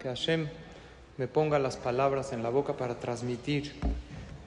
[0.00, 0.48] que Hashem
[1.18, 3.74] me ponga las palabras en la boca para transmitir.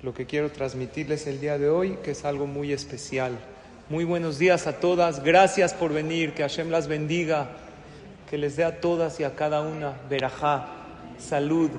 [0.01, 3.37] Lo que quiero transmitirles el día de hoy, que es algo muy especial.
[3.87, 7.51] Muy buenos días a todas, gracias por venir, que Hashem las bendiga,
[8.31, 10.69] que les dé a todas y a cada una verajá,
[11.19, 11.69] salud,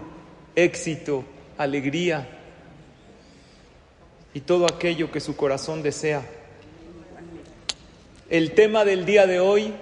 [0.54, 1.24] éxito,
[1.58, 2.28] alegría
[4.34, 6.22] y todo aquello que su corazón desea.
[8.30, 9.74] El tema del día de hoy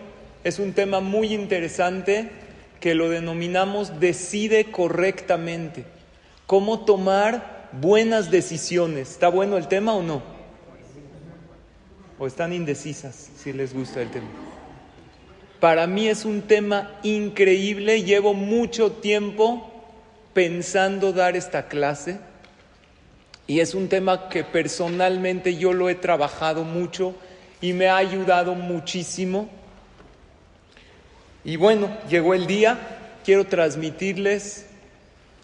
[0.44, 2.41] es un tema muy interesante
[2.82, 5.84] que lo denominamos decide correctamente.
[6.46, 9.12] Cómo tomar buenas decisiones.
[9.12, 10.20] ¿Está bueno el tema o no?
[12.18, 14.26] ¿O están indecisas si les gusta el tema?
[15.60, 18.02] Para mí es un tema increíble.
[18.02, 19.70] Llevo mucho tiempo
[20.34, 22.18] pensando dar esta clase
[23.46, 27.14] y es un tema que personalmente yo lo he trabajado mucho
[27.60, 29.48] y me ha ayudado muchísimo.
[31.44, 32.78] Y bueno, llegó el día,
[33.24, 34.66] quiero transmitirles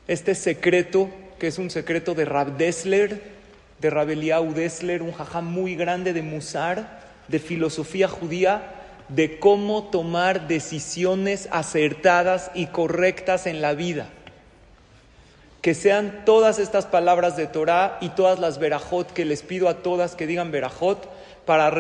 [0.07, 3.21] este secreto, que es un secreto de Rab Dessler,
[3.81, 8.63] de Rab Eliyahu Dessler, un jajá muy grande de Musar, de filosofía judía,
[9.09, 14.09] de cómo tomar decisiones acertadas y correctas en la vida.
[15.63, 19.79] Que sean todas estas palabras de Torah y todas las verajot que les pido a
[19.79, 21.09] todas que digan verajot,
[21.45, 21.71] para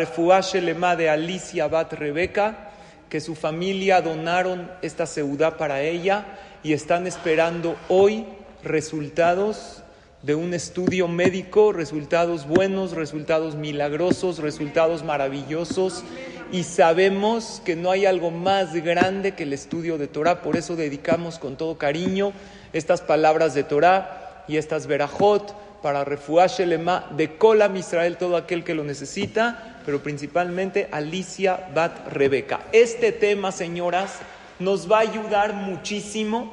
[0.40, 2.67] Shelema de Alicia Bat Rebeca,
[3.08, 6.26] que su familia donaron esta ciudad para ella
[6.62, 8.26] y están esperando hoy
[8.64, 9.82] resultados
[10.22, 16.02] de un estudio médico, resultados buenos, resultados milagrosos, resultados maravillosos.
[16.50, 20.76] Y sabemos que no hay algo más grande que el estudio de Torah, por eso
[20.76, 22.32] dedicamos con todo cariño
[22.72, 28.64] estas palabras de Torah y estas verajot para refugiar Shelema de Kolam Israel, todo aquel
[28.64, 32.60] que lo necesita, pero principalmente Alicia Bat Rebeca.
[32.72, 34.16] Este tema, señoras,
[34.58, 36.52] nos va a ayudar muchísimo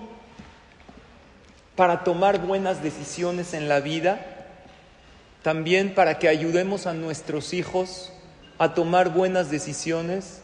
[1.75, 4.25] para tomar buenas decisiones en la vida,
[5.43, 8.13] también para que ayudemos a nuestros hijos
[8.57, 10.39] a tomar buenas decisiones,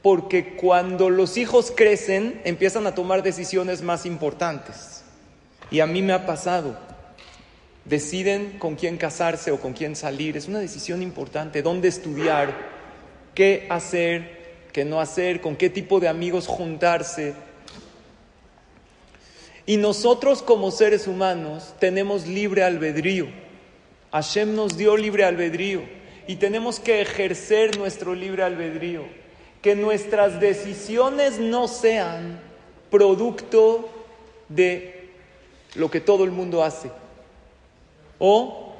[0.00, 5.02] porque cuando los hijos crecen empiezan a tomar decisiones más importantes.
[5.72, 6.78] Y a mí me ha pasado
[7.88, 10.36] deciden con quién casarse o con quién salir.
[10.36, 12.54] Es una decisión importante, dónde estudiar,
[13.34, 17.34] qué hacer, qué no hacer, con qué tipo de amigos juntarse.
[19.64, 23.26] Y nosotros como seres humanos tenemos libre albedrío.
[24.12, 25.82] Hashem nos dio libre albedrío
[26.26, 29.04] y tenemos que ejercer nuestro libre albedrío.
[29.62, 32.40] Que nuestras decisiones no sean
[32.90, 33.88] producto
[34.48, 35.10] de
[35.74, 36.90] lo que todo el mundo hace
[38.18, 38.74] o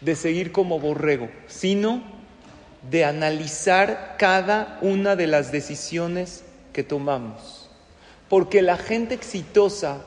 [0.00, 2.02] de seguir como borrego, sino
[2.90, 7.68] de analizar cada una de las decisiones que tomamos.
[8.28, 10.02] Porque la gente exitosa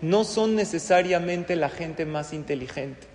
[0.00, 3.06] no son necesariamente la gente más inteligente,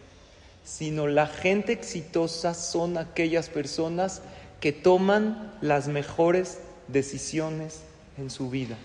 [0.63, 4.21] sino la gente exitosa son aquellas personas
[4.59, 7.81] que toman las mejores decisiones
[8.17, 8.75] en su vida.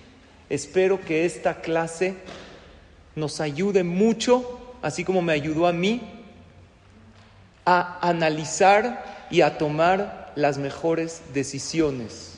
[0.51, 2.15] Espero que esta clase
[3.17, 6.03] nos ayude mucho así como me ayudó a mí
[7.65, 12.35] a analizar y a tomar las mejores decisiones.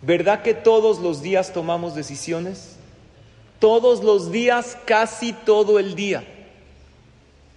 [0.00, 2.76] ¿Verdad que todos los días tomamos decisiones?
[3.58, 6.22] Todos los días, casi todo el día.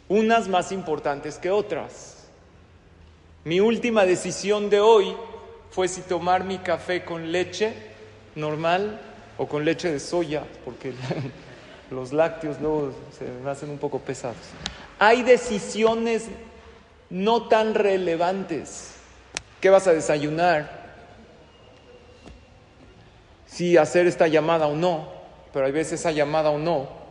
[0.09, 2.25] Unas más importantes que otras.
[3.43, 5.15] Mi última decisión de hoy
[5.69, 7.75] fue si tomar mi café con leche
[8.33, 8.99] normal
[9.37, 10.95] o con leche de soya, porque
[11.91, 14.37] los lácteos luego se hacen un poco pesados.
[14.99, 16.25] Hay decisiones
[17.09, 18.91] no tan relevantes.
[19.61, 20.85] ¿Qué vas a desayunar?
[23.47, 25.09] Si hacer esta llamada o no,
[25.53, 27.05] pero hay veces esa llamada o no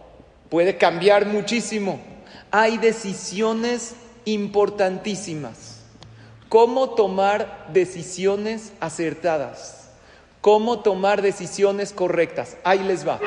[0.54, 2.00] puede cambiar muchísimo.
[2.52, 5.80] Hay decisiones importantísimas.
[6.48, 9.90] ¿Cómo tomar decisiones acertadas?
[10.40, 12.56] ¿Cómo tomar decisiones correctas?
[12.62, 13.18] Ahí les va.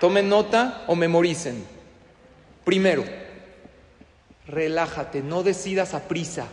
[0.00, 1.64] Tomen nota o memoricen.
[2.64, 3.04] Primero,
[4.46, 6.46] relájate, no decidas a prisa.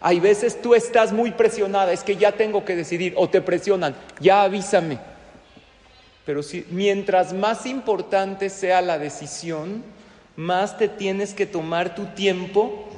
[0.00, 3.94] Hay veces tú estás muy presionada, es que ya tengo que decidir, o te presionan,
[4.20, 4.98] ya avísame.
[6.24, 9.84] Pero si, mientras más importante sea la decisión,
[10.36, 12.88] más te tienes que tomar tu tiempo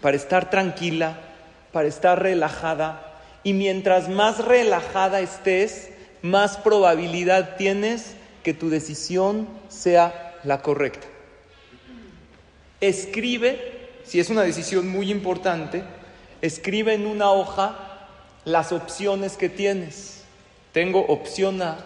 [0.00, 1.18] para estar tranquila,
[1.72, 3.06] para estar relajada.
[3.42, 5.90] Y mientras más relajada estés,
[6.22, 11.06] más probabilidad tienes que tu decisión sea la correcta.
[12.80, 15.82] Escribe, si es una decisión muy importante,
[16.40, 18.08] escribe en una hoja
[18.44, 20.24] las opciones que tienes.
[20.72, 21.78] Tengo opción A,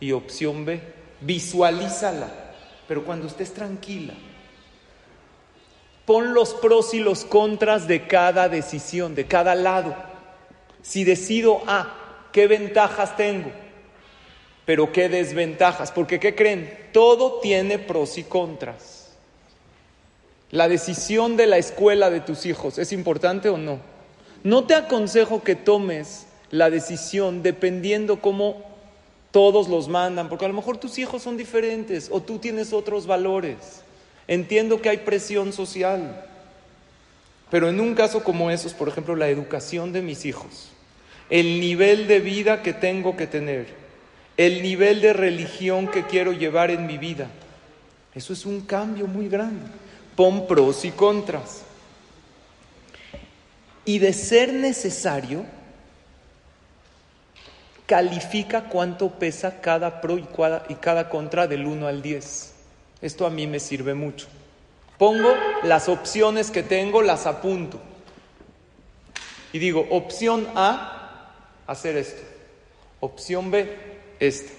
[0.00, 0.80] Y opción B,
[1.20, 2.28] visualízala,
[2.86, 4.14] pero cuando estés tranquila.
[6.06, 9.96] Pon los pros y los contras de cada decisión, de cada lado.
[10.82, 13.50] Si decido A, ¿qué ventajas tengo?
[14.68, 15.92] Pero ¿qué desventajas?
[15.92, 16.70] Porque ¿qué creen?
[16.92, 19.08] Todo tiene pros y contras.
[20.50, 23.78] La decisión de la escuela de tus hijos, ¿es importante o no?
[24.44, 28.62] No te aconsejo que tomes la decisión dependiendo cómo
[29.30, 33.06] todos los mandan, porque a lo mejor tus hijos son diferentes o tú tienes otros
[33.06, 33.80] valores.
[34.26, 36.26] Entiendo que hay presión social,
[37.50, 40.68] pero en un caso como esos, por ejemplo, la educación de mis hijos,
[41.30, 43.87] el nivel de vida que tengo que tener,
[44.38, 47.26] el nivel de religión que quiero llevar en mi vida,
[48.14, 49.66] eso es un cambio muy grande.
[50.16, 51.62] Pon pros y contras.
[53.84, 55.44] Y de ser necesario,
[57.86, 62.54] califica cuánto pesa cada pro y cada, y cada contra del 1 al 10.
[63.02, 64.28] Esto a mí me sirve mucho.
[64.98, 67.80] Pongo las opciones que tengo, las apunto.
[69.52, 71.32] Y digo, opción A,
[71.66, 72.22] hacer esto.
[73.00, 73.87] Opción B,
[74.20, 74.52] esto.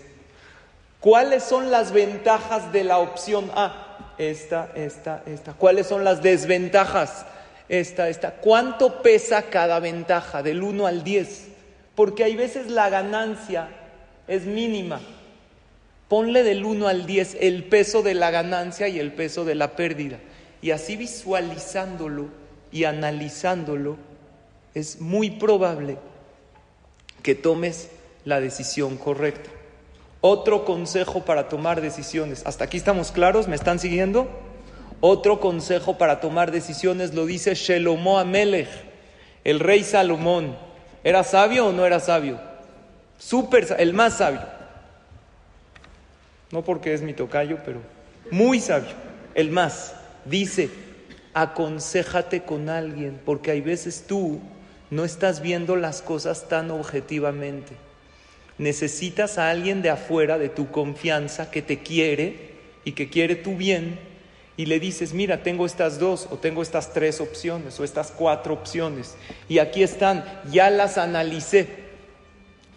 [0.99, 4.15] ¿Cuáles son las ventajas de la opción A?
[4.17, 5.53] Esta, esta, esta.
[5.53, 7.25] ¿Cuáles son las desventajas?
[7.69, 8.31] Esta, esta.
[8.31, 11.47] ¿Cuánto pesa cada ventaja del 1 al 10?
[11.95, 13.69] Porque hay veces la ganancia
[14.27, 14.99] es mínima.
[16.09, 19.75] Ponle del 1 al 10 el peso de la ganancia y el peso de la
[19.75, 20.17] pérdida.
[20.61, 22.27] Y así visualizándolo
[22.71, 23.97] y analizándolo,
[24.73, 25.97] es muy probable
[27.23, 27.89] que tomes
[28.25, 29.49] la decisión correcta.
[30.21, 32.43] Otro consejo para tomar decisiones.
[32.45, 33.47] ¿Hasta aquí estamos claros?
[33.47, 34.29] ¿Me están siguiendo?
[35.01, 38.67] Otro consejo para tomar decisiones lo dice Shelomo Amelech,
[39.43, 40.57] el rey Salomón.
[41.03, 42.39] ¿Era sabio o no era sabio?
[43.17, 44.59] Súper, el más sabio
[46.51, 47.79] no porque es mi tocayo, pero
[48.31, 48.89] muy sabio,
[49.35, 49.93] el más,
[50.25, 50.69] dice,
[51.33, 54.39] aconsejate con alguien, porque hay veces tú
[54.89, 57.73] no estás viendo las cosas tan objetivamente.
[58.59, 62.51] Necesitas a alguien de afuera, de tu confianza, que te quiere
[62.83, 63.99] y que quiere tu bien,
[64.57, 68.53] y le dices, mira, tengo estas dos o tengo estas tres opciones o estas cuatro
[68.53, 69.15] opciones,
[69.47, 71.87] y aquí están, ya las analicé.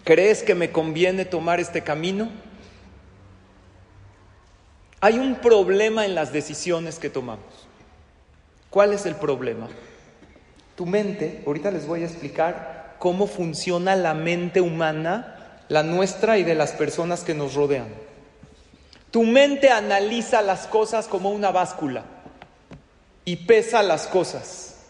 [0.05, 2.31] ¿Crees que me conviene tomar este camino?
[5.01, 7.69] Hay un problema en las decisiones que tomamos.
[8.71, 9.69] ¿Cuál es el problema?
[10.77, 15.42] Tu mente, ahorita les voy a explicar cómo funciona la mente humana,
[15.73, 17.89] la nuestra y de las personas que nos rodean.
[19.11, 22.05] Tu mente analiza las cosas como una báscula
[23.25, 24.85] y pesa las cosas.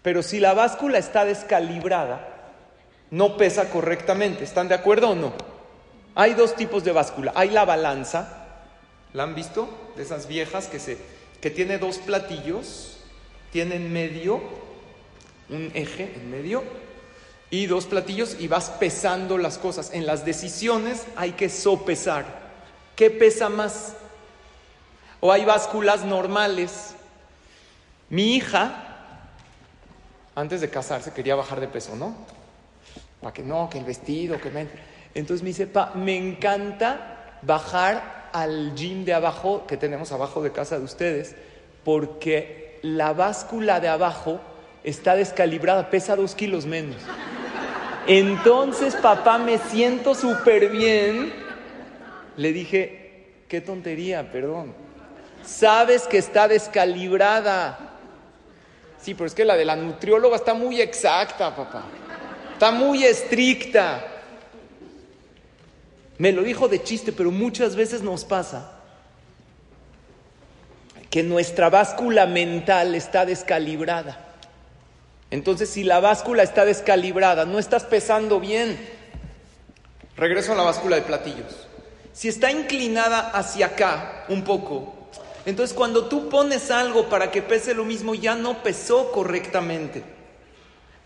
[0.00, 2.26] Pero si la báscula está descalibrada,
[3.10, 4.44] no pesa correctamente.
[4.44, 5.34] ¿Están de acuerdo o no?
[6.14, 7.32] Hay dos tipos de báscula.
[7.34, 8.46] Hay la balanza,
[9.12, 9.68] ¿La han visto?
[9.94, 10.96] De esas viejas que, se,
[11.42, 12.98] que tiene dos platillos,
[13.52, 14.40] tiene en medio
[15.50, 16.62] un eje en medio
[17.50, 19.90] y dos platillos y vas pesando las cosas.
[19.92, 22.24] En las decisiones hay que sopesar.
[22.94, 23.94] ¿Qué pesa más?
[25.20, 26.94] O hay básculas normales.
[28.10, 29.30] Mi hija,
[30.34, 32.14] antes de casarse, quería bajar de peso, ¿no?
[33.20, 34.68] Para que no, que el vestido, que me...
[35.14, 40.52] Entonces me dice, pa, me encanta bajar al gym de abajo que tenemos abajo de
[40.52, 41.34] casa de ustedes,
[41.84, 44.40] porque la báscula de abajo
[44.84, 46.96] está descalibrada, pesa dos kilos menos.
[48.08, 51.30] Entonces, papá, me siento súper bien.
[52.38, 54.72] Le dije, qué tontería, perdón.
[55.44, 57.78] Sabes que está descalibrada.
[58.98, 61.84] Sí, pero es que la de la nutrióloga está muy exacta, papá.
[62.54, 64.04] Está muy estricta.
[66.16, 68.72] Me lo dijo de chiste, pero muchas veces nos pasa
[71.10, 74.27] que nuestra báscula mental está descalibrada.
[75.30, 78.78] Entonces, si la báscula está descalibrada, no estás pesando bien.
[80.16, 81.68] Regreso a la báscula de platillos.
[82.12, 84.94] Si está inclinada hacia acá un poco,
[85.46, 90.02] entonces cuando tú pones algo para que pese lo mismo, ya no pesó correctamente,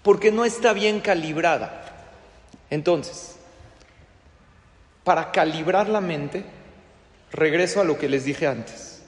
[0.03, 1.85] porque no está bien calibrada.
[2.71, 3.37] Entonces,
[5.05, 6.45] para calibrar la mente,
[7.31, 9.03] regreso a lo que les dije antes.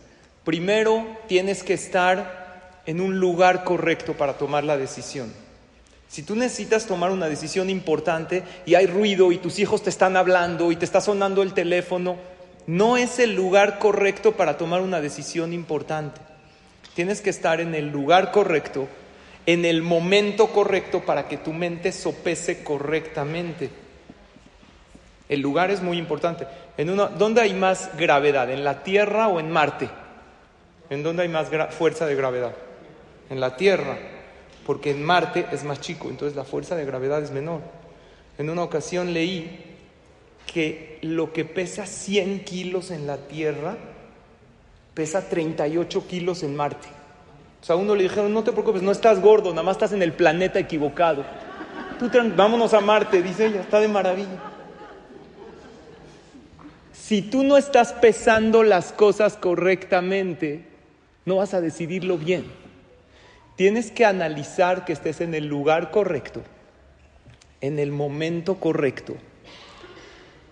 [0.45, 2.44] Primero tienes que estar
[2.87, 5.33] en un lugar correcto para tomar la decisión.
[6.09, 10.17] Si tú necesitas tomar una decisión importante y hay ruido y tus hijos te están
[10.17, 12.17] hablando y te está sonando el teléfono,
[12.67, 16.21] no es el lugar correcto para tomar una decisión importante.
[16.95, 18.87] Tienes que estar en el lugar correcto,
[19.47, 23.71] en el momento correcto para que tu mente sopese correctamente.
[25.29, 26.47] El lugar es muy importante.
[26.77, 28.51] En ¿Dónde hay más gravedad?
[28.51, 29.89] ¿En la Tierra o en Marte?
[30.91, 32.55] ¿En dónde hay más fuerza de gravedad?
[33.35, 33.99] En la Tierra,
[34.65, 37.63] porque en Marte es más chico, entonces la fuerza de gravedad es menor.
[38.39, 39.59] En una ocasión leí
[40.47, 43.77] que lo que pesa 100 kilos en la Tierra
[44.95, 46.87] pesa 38 kilos en Marte.
[47.61, 49.93] O sea, a uno le dijeron, no te preocupes, no estás gordo, nada más estás
[49.93, 51.25] en el planeta equivocado.
[51.99, 54.39] Tú vámonos a Marte, dice ella, está de maravilla.
[56.93, 60.69] Si tú no estás pesando las cosas correctamente,
[61.25, 62.64] no vas a decidirlo bien.
[63.57, 66.43] Tienes que analizar que estés en el lugar correcto,
[67.61, 69.15] en el momento correcto.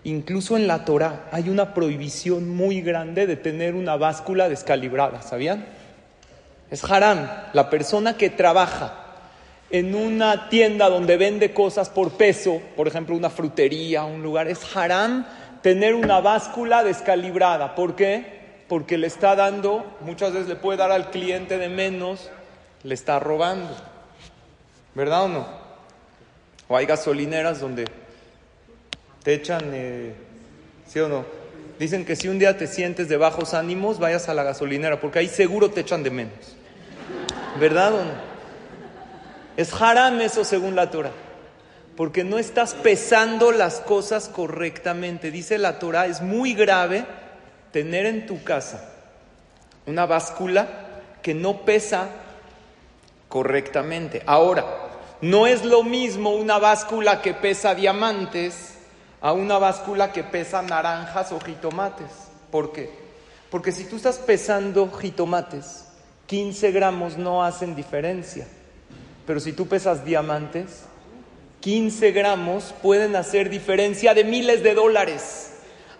[0.05, 5.65] Incluso en la Torah hay una prohibición muy grande de tener una báscula descalibrada, ¿sabían?
[6.71, 7.29] Es haram.
[7.53, 8.99] La persona que trabaja
[9.69, 14.75] en una tienda donde vende cosas por peso, por ejemplo una frutería, un lugar, es
[14.75, 15.25] haram
[15.61, 17.75] tener una báscula descalibrada.
[17.75, 18.63] ¿Por qué?
[18.67, 22.29] Porque le está dando, muchas veces le puede dar al cliente de menos,
[22.83, 23.75] le está robando.
[24.95, 25.47] ¿Verdad o no?
[26.67, 27.85] O hay gasolineras donde
[29.23, 30.13] te echan, eh,
[30.87, 31.25] ¿sí o no?
[31.79, 35.19] Dicen que si un día te sientes de bajos ánimos, vayas a la gasolinera, porque
[35.19, 36.55] ahí seguro te echan de menos.
[37.59, 38.33] ¿Verdad o no?
[39.57, 41.11] Es haram eso según la Torah,
[41.95, 45.31] porque no estás pesando las cosas correctamente.
[45.31, 47.05] Dice la Torah, es muy grave
[47.71, 48.89] tener en tu casa
[49.85, 50.67] una báscula
[51.21, 52.09] que no pesa
[53.33, 54.21] correctamente.
[54.27, 54.63] Ahora,
[55.19, 58.75] no es lo mismo una báscula que pesa diamantes
[59.21, 62.11] a una báscula que pesa naranjas o jitomates.
[62.51, 62.91] ¿Por qué?
[63.49, 65.85] Porque si tú estás pesando jitomates,
[66.27, 68.47] 15 gramos no hacen diferencia.
[69.25, 70.83] Pero si tú pesas diamantes,
[71.61, 75.53] 15 gramos pueden hacer diferencia de miles de dólares.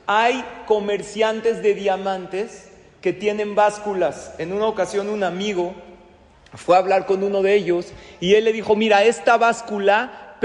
[0.05, 2.69] Hay comerciantes de diamantes
[3.01, 4.33] que tienen básculas.
[4.37, 5.73] En una ocasión un amigo
[6.55, 10.37] fue a hablar con uno de ellos y él le dijo, mira, esta báscula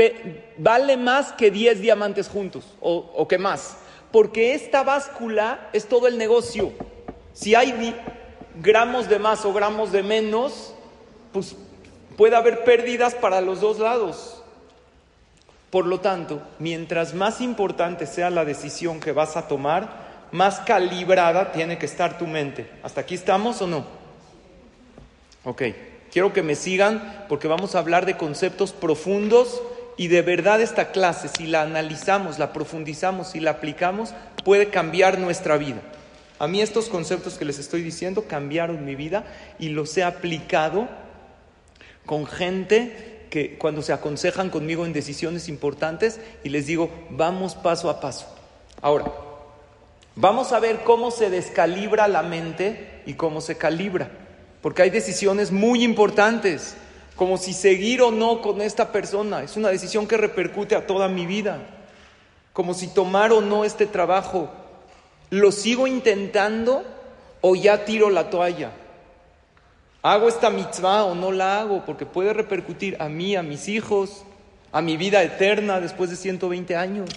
[0.57, 3.77] vale más que 10 diamantes juntos o, o que más.
[4.13, 6.73] Porque esta báscula es todo el negocio.
[7.33, 7.95] Si hay
[8.61, 10.75] gramos de más o gramos de menos,
[11.33, 11.57] pues
[12.17, 14.43] puede haber pérdidas para los dos lados.
[15.71, 21.53] Por lo tanto, mientras más importante sea la decisión que vas a tomar, más calibrada
[21.53, 22.71] tiene que estar tu mente.
[22.83, 23.85] ¿Hasta aquí estamos o no?
[25.45, 25.63] Ok,
[26.13, 29.63] quiero que me sigan porque vamos a hablar de conceptos profundos
[29.97, 35.19] y de verdad esta clase, si la analizamos, la profundizamos, y la aplicamos, puede cambiar
[35.19, 35.83] nuestra vida.
[36.39, 39.25] A mí estos conceptos que les estoy diciendo cambiaron mi vida
[39.59, 40.89] y los he aplicado
[42.07, 47.91] con gente que cuando se aconsejan conmigo en decisiones importantes y les digo, vamos paso
[47.91, 48.33] a paso.
[48.81, 49.13] Ahora,
[50.15, 54.09] vamos a ver cómo se descalibra la mente y cómo se calibra,
[54.63, 56.77] porque hay decisiones muy importantes
[57.17, 59.43] como si seguir o no con esta persona.
[59.43, 61.59] Es una decisión que repercute a toda mi vida.
[62.53, 64.49] Como si tomar o no este trabajo.
[65.31, 66.85] ¿Lo sigo intentando
[67.41, 68.71] o ya tiro la toalla?
[70.03, 71.85] ¿Hago esta mitzvah o no la hago?
[71.85, 74.23] Porque puede repercutir a mí, a mis hijos,
[74.71, 77.11] a mi vida eterna después de 120 años.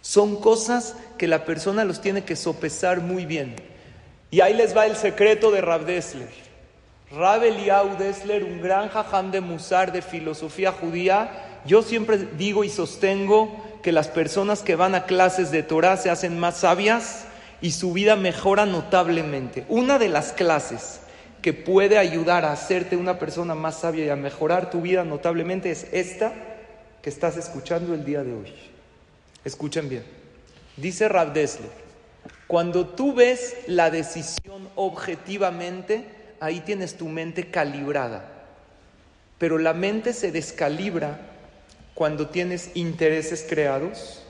[0.00, 3.54] Son cosas que la persona los tiene que sopesar muy bien.
[4.32, 5.86] Y ahí les va el secreto de Rav
[7.12, 12.70] Rab Eliyahu Dessler, un gran jajam de Musar de filosofía judía, yo siempre digo y
[12.70, 17.26] sostengo que las personas que van a clases de Torah se hacen más sabias
[17.60, 19.66] y su vida mejora notablemente.
[19.68, 21.00] Una de las clases
[21.42, 25.70] que puede ayudar a hacerte una persona más sabia y a mejorar tu vida notablemente
[25.70, 26.32] es esta
[27.02, 28.54] que estás escuchando el día de hoy.
[29.44, 30.04] Escuchen bien.
[30.78, 31.81] Dice Rab Dessler,
[32.46, 36.04] cuando tú ves la decisión objetivamente,
[36.40, 38.28] ahí tienes tu mente calibrada.
[39.38, 41.20] Pero la mente se descalibra
[41.94, 44.22] cuando tienes intereses creados,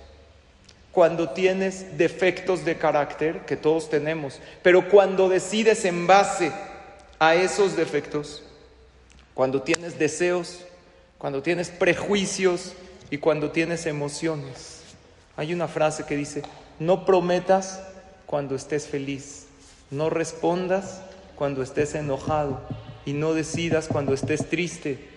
[0.92, 6.52] cuando tienes defectos de carácter, que todos tenemos, pero cuando decides en base
[7.18, 8.42] a esos defectos,
[9.34, 10.64] cuando tienes deseos,
[11.18, 12.74] cuando tienes prejuicios
[13.10, 14.80] y cuando tienes emociones.
[15.36, 16.42] Hay una frase que dice,
[16.86, 17.80] no prometas
[18.26, 19.46] cuando estés feliz,
[19.90, 21.02] no respondas
[21.36, 22.60] cuando estés enojado
[23.04, 25.08] y no decidas cuando estés triste.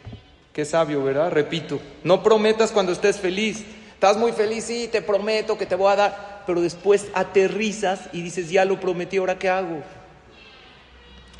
[0.53, 1.31] Qué sabio, ¿verdad?
[1.31, 3.65] Repito, no prometas cuando estés feliz.
[3.93, 8.21] Estás muy feliz, sí, te prometo que te voy a dar, pero después aterrizas y
[8.21, 9.81] dices, ya lo prometí, ¿ahora qué hago?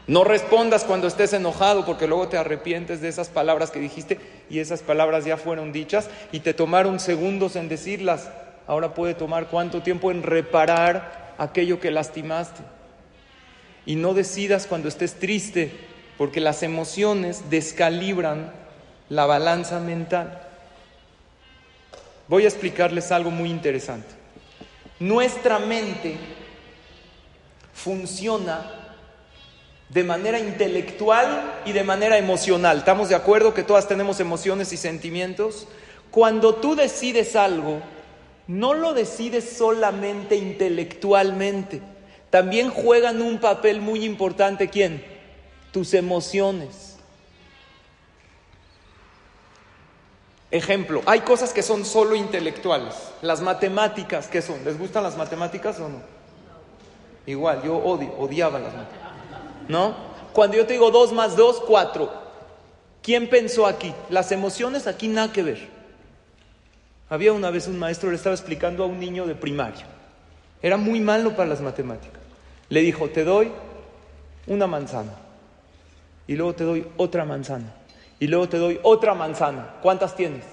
[0.08, 4.60] No respondas cuando estés enojado porque luego te arrepientes de esas palabras que dijiste y
[4.60, 8.30] esas palabras ya fueron dichas y te tomaron segundos en decirlas.
[8.68, 12.64] Ahora puede tomar cuánto tiempo en reparar aquello que lastimaste.
[13.86, 15.72] Y no decidas cuando estés triste,
[16.18, 18.52] porque las emociones descalibran
[19.10, 20.42] la balanza mental.
[22.28, 24.08] Voy a explicarles algo muy interesante.
[25.00, 26.18] Nuestra mente
[27.74, 28.72] funciona
[29.90, 32.80] de manera intelectual y de manera emocional.
[32.80, 35.68] ¿Estamos de acuerdo que todas tenemos emociones y sentimientos?
[36.10, 37.82] Cuando tú decides algo,
[38.48, 41.82] no lo decides solamente intelectualmente.
[42.30, 45.04] También juegan un papel muy importante, ¿quién?
[45.72, 46.98] Tus emociones.
[50.52, 52.94] Ejemplo, hay cosas que son solo intelectuales.
[53.22, 54.64] Las matemáticas, ¿qué son?
[54.64, 56.02] ¿Les gustan las matemáticas o no?
[57.26, 59.12] Igual, yo odio, odiaba las matemáticas.
[59.68, 59.96] ¿No?
[60.34, 62.26] Cuando yo te digo 2 más 2, 4.
[63.02, 63.94] ¿Quién pensó aquí?
[64.10, 65.75] Las emociones aquí nada que ver.
[67.10, 69.86] Había una vez un maestro, le estaba explicando a un niño de primaria.
[70.62, 72.22] Era muy malo para las matemáticas.
[72.70, 73.52] Le dijo, te doy
[74.48, 75.14] una manzana.
[76.28, 77.74] Y luego te doy otra manzana.
[78.20, 79.76] Y luego te doy otra manzana.
[79.82, 80.44] ¿Cuántas tienes?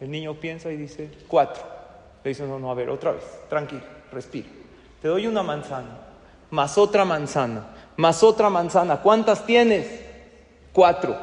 [0.00, 1.62] El niño piensa y dice, cuatro.
[2.22, 3.82] Le dice, no, no, a ver, otra vez, tranquilo,
[4.12, 4.48] respira.
[5.00, 5.98] Te doy una manzana,
[6.50, 8.98] más otra manzana, más otra manzana.
[8.98, 10.00] ¿Cuántas tienes?
[10.72, 11.16] Cuatro.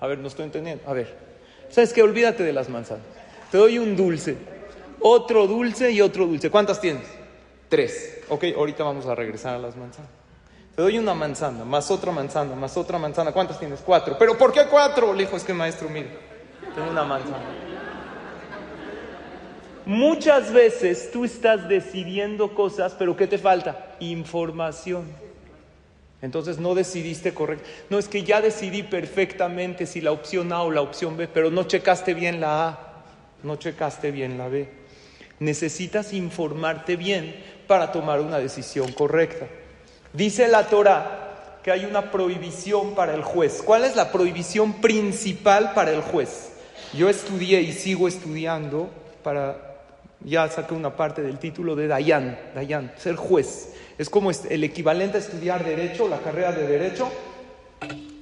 [0.00, 0.88] A ver, no estoy entendiendo.
[0.88, 1.14] A ver,
[1.68, 2.02] ¿sabes qué?
[2.02, 3.04] Olvídate de las manzanas.
[3.50, 4.36] Te doy un dulce,
[5.00, 6.50] otro dulce y otro dulce.
[6.50, 7.06] ¿Cuántas tienes?
[7.68, 8.20] Tres.
[8.28, 10.10] Ok, ahorita vamos a regresar a las manzanas.
[10.76, 13.32] Te doy una manzana, más otra manzana, más otra manzana.
[13.32, 13.80] ¿Cuántas tienes?
[13.80, 14.16] Cuatro.
[14.18, 15.12] ¿Pero por qué cuatro?
[15.12, 16.08] Le dijo, es que maestro, mire,
[16.74, 17.44] tengo una manzana.
[19.84, 23.96] Muchas veces tú estás decidiendo cosas, pero ¿qué te falta?
[23.98, 25.04] Información.
[26.22, 27.68] Entonces no decidiste correcto.
[27.88, 31.50] No es que ya decidí perfectamente si la opción A o la opción B, pero
[31.50, 32.89] no checaste bien la A,
[33.42, 34.68] no checaste bien la B.
[35.38, 37.34] Necesitas informarte bien
[37.66, 39.46] para tomar una decisión correcta.
[40.12, 43.62] Dice la Torah que hay una prohibición para el juez.
[43.62, 46.52] ¿Cuál es la prohibición principal para el juez?
[46.94, 48.90] Yo estudié y sigo estudiando
[49.22, 49.70] para
[50.22, 53.72] ya saqué una parte del título de Dayan, Dayan, ser juez.
[53.96, 57.10] Es como el equivalente a estudiar derecho, la carrera de derecho.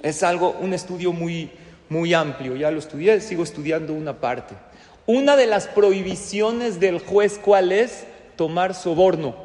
[0.01, 1.51] Es algo, un estudio muy,
[1.89, 2.55] muy amplio.
[2.55, 4.55] Ya lo estudié, sigo estudiando una parte.
[5.05, 8.05] Una de las prohibiciones del juez, ¿cuál es?
[8.35, 9.35] Tomar soborno.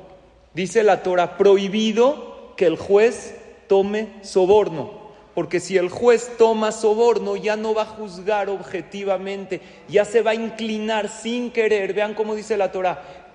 [0.53, 3.35] Dice la Torah, prohibido que el juez
[3.67, 5.05] tome soborno.
[5.35, 10.31] Porque si el juez toma soborno, ya no va a juzgar objetivamente, ya se va
[10.31, 11.93] a inclinar sin querer.
[11.93, 13.33] Vean cómo dice la Torah,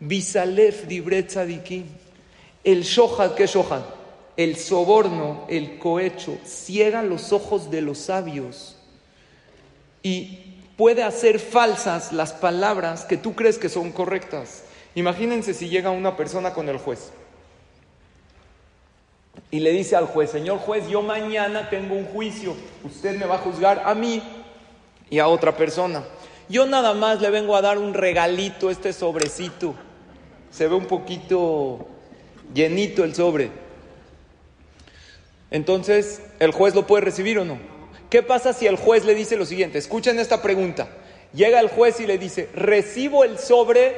[0.00, 0.84] bisalef.
[2.64, 3.97] El shohad, ¿qué shohad?
[4.38, 8.76] El soborno, el cohecho, ciega los ojos de los sabios
[10.02, 14.62] y puede hacer falsas las palabras que tú crees que son correctas.
[14.94, 17.10] Imagínense si llega una persona con el juez
[19.50, 23.36] y le dice al juez, señor juez, yo mañana tengo un juicio, usted me va
[23.36, 24.22] a juzgar a mí
[25.10, 26.04] y a otra persona.
[26.48, 29.74] Yo nada más le vengo a dar un regalito, este sobrecito.
[30.50, 31.86] Se ve un poquito
[32.54, 33.67] llenito el sobre.
[35.50, 37.58] Entonces, ¿el juez lo puede recibir o no?
[38.10, 39.78] ¿Qué pasa si el juez le dice lo siguiente?
[39.78, 40.88] Escuchen esta pregunta.
[41.32, 43.96] Llega el juez y le dice, recibo el sobre,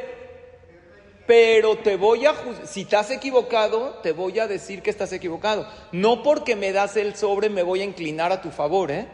[1.27, 2.35] pero te voy a
[2.65, 5.67] si estás equivocado, te voy a decir que estás equivocado.
[5.93, 9.07] No porque me das el sobre me voy a inclinar a tu favor, ¿eh?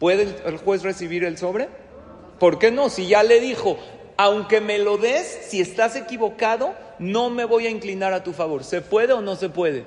[0.00, 1.68] ¿Puede el juez recibir el sobre?
[2.40, 2.90] ¿Por qué no?
[2.90, 3.78] Si ya le dijo,
[4.16, 8.64] aunque me lo des, si estás equivocado, no me voy a inclinar a tu favor.
[8.64, 9.84] ¿Se puede o no se puede?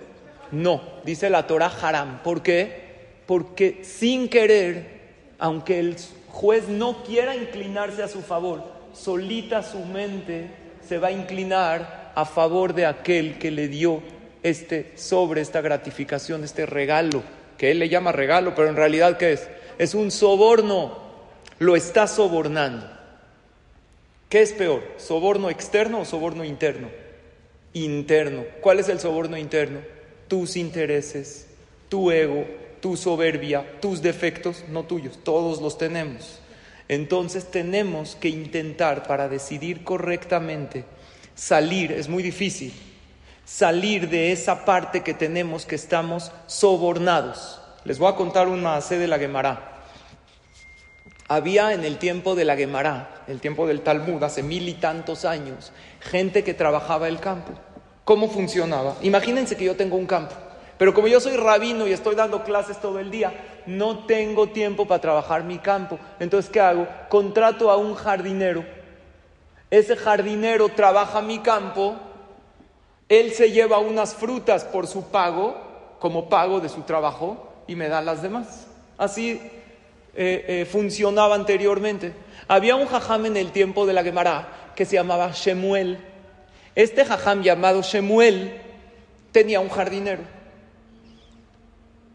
[0.52, 2.22] No, dice la Torah haram.
[2.24, 2.90] ¿Por qué?
[3.26, 5.00] Porque sin querer,
[5.38, 5.96] aunque el
[6.28, 10.48] juez no quiera inclinarse a su favor, solita su mente
[10.88, 14.02] se va a inclinar a favor de aquel que le dio
[14.42, 17.24] este sobre, esta gratificación, este regalo,
[17.58, 19.48] que él le llama regalo, pero en realidad ¿qué es?
[19.78, 21.10] Es un soborno
[21.60, 22.90] lo está sobornando.
[24.30, 24.82] ¿Qué es peor?
[24.98, 26.88] ¿Soborno externo o soborno interno?
[27.74, 28.44] Interno.
[28.62, 29.80] ¿Cuál es el soborno interno?
[30.30, 31.48] Tus intereses,
[31.90, 32.46] tu ego,
[32.80, 36.40] tu soberbia, tus defectos, no tuyos, todos los tenemos.
[36.88, 40.86] Entonces tenemos que intentar para decidir correctamente,
[41.36, 42.74] salir, es muy difícil,
[43.46, 47.62] salir de esa parte que tenemos que estamos sobornados.
[47.84, 49.84] Les voy a contar una C de la Gemara.
[51.28, 55.26] Había en el tiempo de la Gemara, el tiempo del Talmud, hace mil y tantos
[55.26, 57.54] años, gente que trabajaba el campo.
[58.10, 58.96] ¿Cómo funcionaba?
[59.04, 60.34] Imagínense que yo tengo un campo,
[60.80, 64.88] pero como yo soy rabino y estoy dando clases todo el día, no tengo tiempo
[64.88, 66.00] para trabajar mi campo.
[66.20, 66.88] Entonces, ¿qué hago?
[67.08, 68.66] Contrato a un jardinero.
[69.70, 71.98] Ese jardinero trabaja mi campo,
[73.10, 75.62] él se lleva unas frutas por su pago,
[76.00, 78.66] como pago de su trabajo, y me da las demás.
[78.98, 79.40] Así
[80.16, 82.14] eh, eh, funcionaba anteriormente.
[82.48, 86.09] Había un jajam en el tiempo de la Gemara que se llamaba Shemuel.
[86.76, 88.62] Este jajam llamado Shemuel
[89.32, 90.24] tenía un jardinero.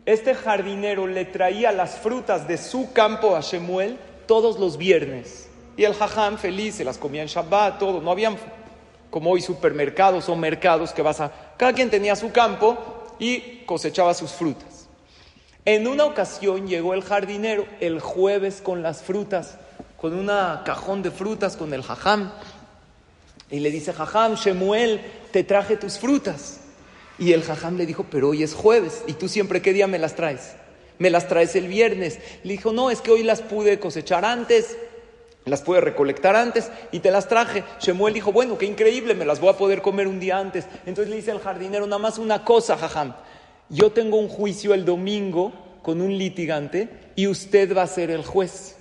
[0.06, 5.48] Este jardinero le traía las frutas de su campo a Shemuel todos los viernes.
[5.76, 8.00] Y el jajam feliz se las comía en Shabbat, todo.
[8.00, 8.36] No habían
[9.10, 11.32] como hoy supermercados o mercados que vas a...
[11.56, 12.76] Cada quien tenía su campo
[13.18, 14.88] y cosechaba sus frutas.
[15.64, 19.56] En una ocasión llegó el jardinero el jueves con las frutas,
[19.96, 22.32] con un cajón de frutas con el jajam.
[23.50, 26.60] Y le dice, jajam, Shemuel, te traje tus frutas.
[27.18, 29.98] Y el jajam le dijo, pero hoy es jueves y tú siempre qué día me
[29.98, 30.56] las traes.
[30.98, 32.18] Me las traes el viernes.
[32.42, 34.76] Le dijo, no, es que hoy las pude cosechar antes,
[35.44, 37.64] las pude recolectar antes y te las traje.
[37.80, 40.66] Shemuel dijo, bueno, qué increíble, me las voy a poder comer un día antes.
[40.86, 43.14] Entonces le dice al jardinero, nada más una cosa, jajam.
[43.68, 45.52] Yo tengo un juicio el domingo
[45.82, 48.76] con un litigante y usted va a ser el juez.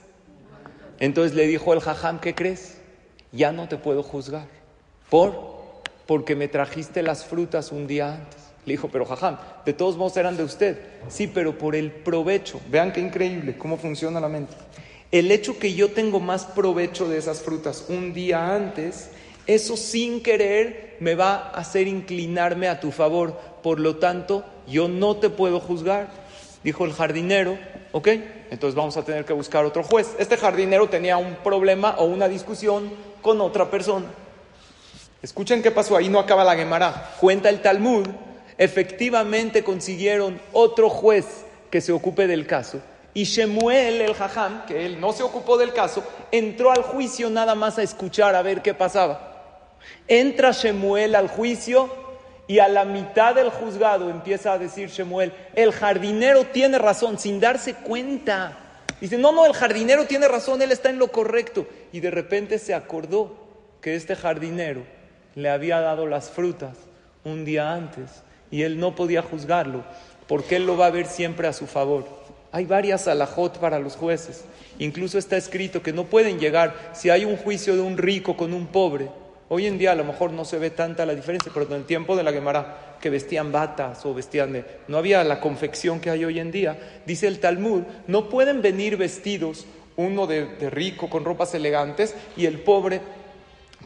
[0.99, 2.72] Entonces le dijo el jajam, ¿qué crees?
[3.33, 4.47] Ya no te puedo juzgar.
[5.09, 5.53] ¿Por?
[6.05, 8.39] porque me trajiste las frutas un día antes.
[8.65, 10.77] Le dijo, pero jajam, de todos modos eran de usted.
[11.09, 12.61] Sí, pero por el provecho.
[12.69, 14.53] Vean qué increíble cómo funciona la mente.
[15.11, 19.11] El hecho que yo tengo más provecho de esas frutas un día antes,
[19.45, 23.37] eso sin querer me va a hacer inclinarme a tu favor.
[23.61, 26.09] Por lo tanto, yo no te puedo juzgar.
[26.63, 27.57] Dijo el jardinero,
[27.91, 28.07] ok,
[28.49, 30.15] entonces vamos a tener que buscar otro juez.
[30.17, 32.89] Este jardinero tenía un problema o una discusión
[33.23, 34.05] con otra persona.
[35.23, 37.15] Escuchen qué pasó, ahí no acaba la Gemara.
[37.19, 38.05] Cuenta el Talmud,
[38.57, 41.25] efectivamente consiguieron otro juez
[41.71, 42.81] que se ocupe del caso.
[43.15, 47.55] Y Shemuel el Jajam, que él no se ocupó del caso, entró al juicio nada
[47.55, 49.77] más a escuchar a ver qué pasaba.
[50.07, 51.89] Entra Shemuel al juicio
[52.47, 57.39] y a la mitad del juzgado empieza a decir Shemuel, el jardinero tiene razón, sin
[57.39, 58.57] darse cuenta.
[59.03, 61.67] Dice, no, no, el jardinero tiene razón, él está en lo correcto.
[61.91, 63.35] Y de repente se acordó
[63.81, 64.83] que este jardinero
[65.35, 66.77] le había dado las frutas
[67.25, 69.83] un día antes y él no podía juzgarlo
[70.25, 72.07] porque él lo va a ver siempre a su favor.
[72.53, 74.45] Hay varias alajot para los jueces.
[74.79, 78.53] Incluso está escrito que no pueden llegar si hay un juicio de un rico con
[78.53, 79.09] un pobre.
[79.49, 81.85] Hoy en día a lo mejor no se ve tanta la diferencia, pero en el
[81.85, 84.65] tiempo de la Gemara, que vestían batas o vestían de...
[84.87, 87.01] No había la confección que hay hoy en día.
[87.05, 92.59] Dice el Talmud, no pueden venir vestidos uno de rico con ropas elegantes y el
[92.59, 93.01] pobre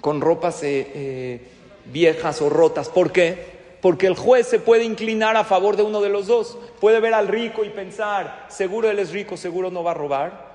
[0.02, 1.42] con ropas eh, eh,
[1.86, 2.90] viejas o rotas.
[2.90, 3.58] ¿Por qué?
[3.82, 6.58] Porque el juez se puede inclinar a favor de uno de los dos.
[6.80, 10.48] Puede ver al rico y pensar, seguro él es rico, seguro no va a robar.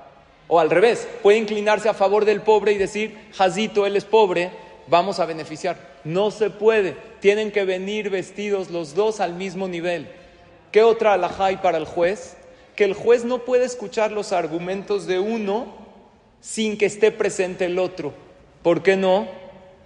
[0.48, 4.50] O al revés, puede inclinarse a favor del pobre y decir, Jazito, él es pobre,
[4.86, 5.76] vamos a beneficiar.
[6.04, 6.96] No se puede.
[7.20, 10.08] Tienen que venir vestidos los dos al mismo nivel.
[10.70, 12.36] ¿Qué otra alhaja hay para el juez?
[12.76, 15.74] Que el juez no puede escuchar los argumentos de uno
[16.40, 18.12] sin que esté presente el otro.
[18.62, 19.28] ¿Por qué no?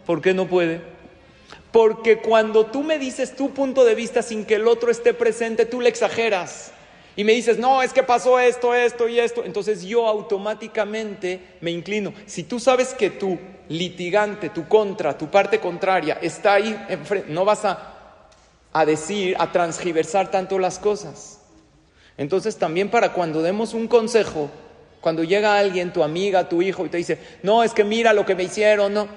[0.06, 0.80] ¿Por qué no puede?
[1.72, 5.66] Porque cuando tú me dices tu punto de vista sin que el otro esté presente,
[5.66, 6.72] tú le exageras.
[7.16, 9.44] Y me dices, no, es que pasó esto, esto y esto.
[9.44, 12.12] Entonces yo automáticamente me inclino.
[12.26, 17.44] Si tú sabes que tu litigante, tu contra, tu parte contraria está ahí enfrente, no
[17.44, 17.94] vas a,
[18.72, 21.40] a decir, a transgiversar tanto las cosas.
[22.16, 24.50] Entonces también para cuando demos un consejo,
[25.00, 28.24] cuando llega alguien, tu amiga, tu hijo, y te dice, no, es que mira lo
[28.24, 29.08] que me hicieron, no.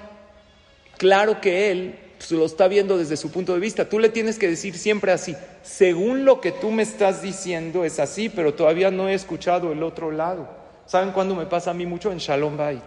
[0.98, 3.88] Claro que él pues, lo está viendo desde su punto de vista.
[3.88, 7.98] Tú le tienes que decir siempre así, según lo que tú me estás diciendo es
[7.98, 10.48] así, pero todavía no he escuchado el otro lado.
[10.86, 12.12] ¿Saben cuándo me pasa a mí mucho?
[12.12, 12.82] En Shalom Bait.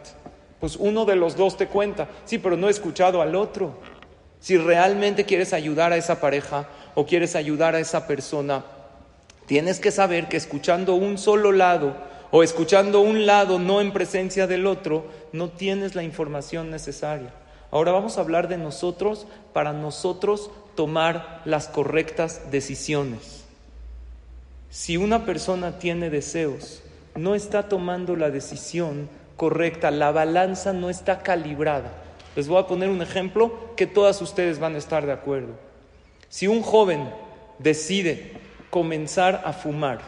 [0.64, 3.74] Pues uno de los dos te cuenta, sí, pero no he escuchado al otro.
[4.40, 8.64] Si realmente quieres ayudar a esa pareja o quieres ayudar a esa persona,
[9.46, 11.98] tienes que saber que escuchando un solo lado,
[12.32, 17.34] o escuchando un lado no en presencia del otro, no tienes la información necesaria.
[17.70, 23.44] Ahora vamos a hablar de nosotros para nosotros tomar las correctas decisiones.
[24.70, 26.82] Si una persona tiene deseos,
[27.16, 31.92] no está tomando la decisión correcta, la balanza no está calibrada.
[32.36, 35.54] Les voy a poner un ejemplo que todas ustedes van a estar de acuerdo.
[36.30, 37.10] Si un joven
[37.60, 38.32] decide
[38.70, 40.00] comenzar a fumar,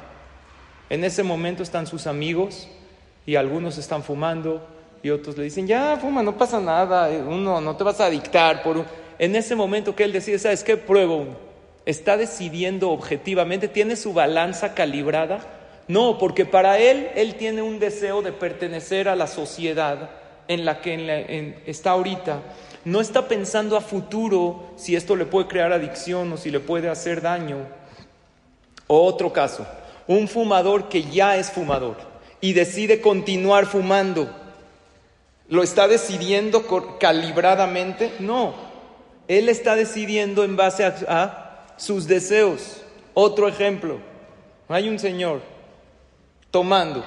[0.90, 2.68] en ese momento están sus amigos
[3.26, 4.68] y algunos están fumando
[5.04, 8.10] y otros le dicen, ya, fuma, no pasa nada, eh, uno no te vas a
[8.10, 8.84] dictar por.
[9.20, 10.78] En ese momento que él decide, ¿sabes qué?
[10.78, 11.28] Pruebo.
[11.86, 15.42] Está decidiendo objetivamente, tiene su balanza calibrada.
[15.88, 20.10] No, porque para él, él tiene un deseo de pertenecer a la sociedad
[20.48, 22.42] en la que está ahorita.
[22.86, 26.90] No está pensando a futuro si esto le puede crear adicción o si le puede
[26.90, 27.58] hacer daño.
[28.88, 29.66] O otro caso,
[30.08, 31.98] un fumador que ya es fumador
[32.42, 34.30] y decide continuar fumando.
[35.50, 36.66] ¿Lo está decidiendo
[37.00, 38.12] calibradamente?
[38.20, 38.56] No.
[39.28, 42.82] Él está decidiendo en base a sus deseos.
[43.14, 44.00] Otro ejemplo.
[44.68, 45.55] Hay un señor
[46.56, 47.04] tomando.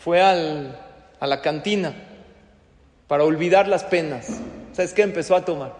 [0.00, 0.78] Fue al,
[1.18, 1.94] a la cantina
[3.08, 4.38] para olvidar las penas.
[4.74, 5.00] ¿Sabes qué?
[5.00, 5.72] Empezó a tomar.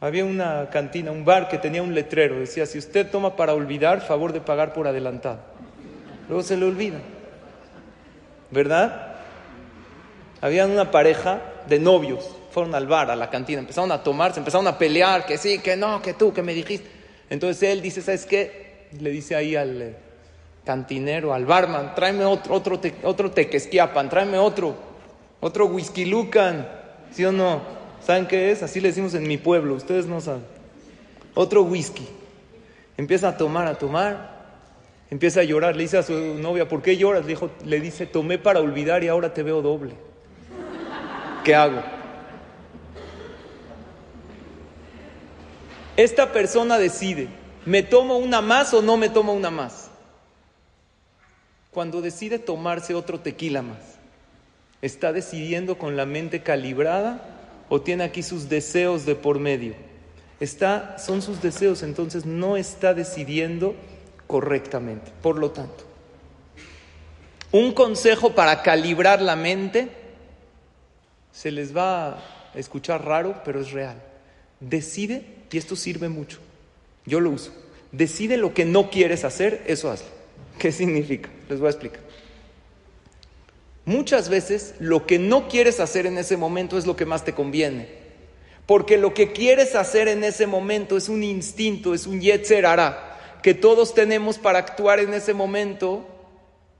[0.00, 2.40] Había una cantina, un bar que tenía un letrero.
[2.40, 5.38] Decía, si usted toma para olvidar, favor de pagar por adelantado.
[6.26, 6.98] Luego se le olvida.
[8.50, 9.14] ¿Verdad?
[10.40, 12.28] Había una pareja de novios.
[12.50, 13.60] Fueron al bar, a la cantina.
[13.60, 15.26] Empezaron a tomar, se empezaron a pelear.
[15.26, 16.90] Que sí, que no, que tú, que me dijiste.
[17.30, 18.88] Entonces él dice, ¿sabes qué?
[18.98, 19.96] Le dice ahí al
[20.64, 24.74] cantinero, al barman, tráeme otro, otro, te, otro tequesquiapan, tráeme otro,
[25.40, 26.68] otro whisky lucan,
[27.10, 27.60] ¿sí o no?
[28.04, 28.62] ¿Saben qué es?
[28.62, 30.44] Así le decimos en mi pueblo, ustedes no saben.
[31.34, 32.06] Otro whisky.
[32.96, 34.42] Empieza a tomar, a tomar,
[35.10, 37.22] empieza a llorar, le dice a su novia, ¿por qué lloras?
[37.22, 39.94] Le, dijo, le dice, tomé para olvidar y ahora te veo doble.
[41.44, 41.80] ¿Qué hago?
[45.96, 47.28] Esta persona decide,
[47.64, 49.91] ¿me tomo una más o no me tomo una más?
[51.72, 53.78] Cuando decide tomarse otro tequila más,
[54.82, 57.22] ¿está decidiendo con la mente calibrada
[57.70, 59.74] o tiene aquí sus deseos de por medio?
[60.38, 63.74] Está, son sus deseos, entonces no está decidiendo
[64.26, 65.12] correctamente.
[65.22, 65.84] Por lo tanto,
[67.52, 69.88] un consejo para calibrar la mente
[71.32, 72.18] se les va a
[72.54, 73.96] escuchar raro, pero es real.
[74.60, 76.38] Decide, y esto sirve mucho,
[77.06, 77.50] yo lo uso,
[77.92, 80.21] decide lo que no quieres hacer, eso hazlo.
[80.58, 81.30] ¿Qué significa?
[81.48, 82.00] Les voy a explicar.
[83.84, 87.34] Muchas veces lo que no quieres hacer en ese momento es lo que más te
[87.34, 87.88] conviene.
[88.66, 92.64] Porque lo que quieres hacer en ese momento es un instinto, es un yetzer
[93.42, 96.06] que todos tenemos para actuar en ese momento,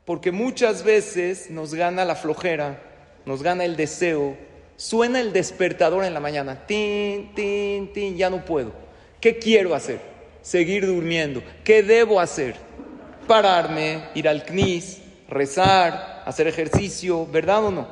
[0.04, 2.80] porque muchas veces nos gana la flojera,
[3.26, 4.37] nos gana el deseo,
[4.76, 8.72] suena el despertador en la mañana, tin, tin, tin, ya no puedo.
[9.20, 10.00] ¿Qué quiero hacer?
[10.40, 11.42] Seguir durmiendo.
[11.64, 12.54] ¿Qué debo hacer?
[13.33, 17.88] Pararme, ir al CNIS, rezar, hacer ejercicio, ¿verdad o no?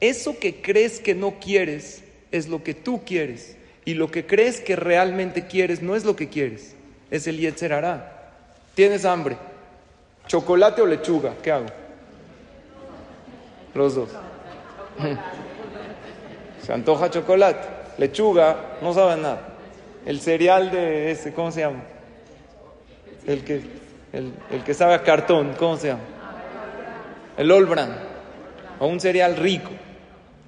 [0.00, 3.56] Eso que crees que no quieres es lo que tú quieres.
[3.84, 6.74] Y lo que crees que realmente quieres no es lo que quieres,
[7.12, 7.80] es el Yetzer
[8.74, 9.36] Tienes hambre,
[10.26, 11.66] chocolate o lechuga, ¿qué hago?
[13.74, 14.08] Los dos.
[16.66, 17.68] Se antoja chocolate,
[17.98, 19.48] lechuga, no sabe nada.
[20.04, 21.84] El cereal de ese, ¿cómo se llama?
[23.24, 23.81] El que
[24.12, 24.32] el,
[24.64, 26.02] que sabe a cartón, ¿cómo se llama?
[27.36, 27.96] El Olbran,
[28.78, 29.70] o un cereal rico.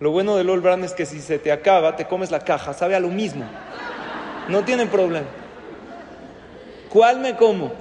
[0.01, 2.95] Lo bueno del Olbran es que si se te acaba, te comes la caja, sabe
[2.95, 3.45] a lo mismo.
[4.49, 5.27] No tiene problema.
[6.91, 7.73] ¿Cuál me como?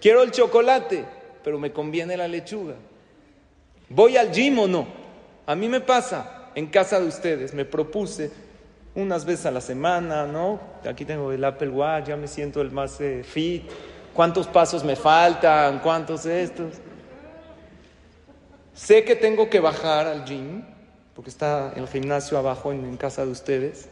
[0.00, 1.04] Quiero el chocolate,
[1.44, 2.74] pero me conviene la lechuga.
[3.90, 4.86] ¿Voy al gym o no?
[5.46, 8.30] A mí me pasa en casa de ustedes, me propuse
[8.94, 10.60] unas veces a la semana, ¿no?
[10.88, 13.70] Aquí tengo el Apple Watch, ya me siento el más eh, fit.
[14.14, 15.78] ¿Cuántos pasos me faltan?
[15.78, 16.74] ¿Cuántos estos?
[18.74, 20.62] Sé que tengo que bajar al gym,
[21.14, 23.88] porque está el gimnasio abajo en, casa de ustedes,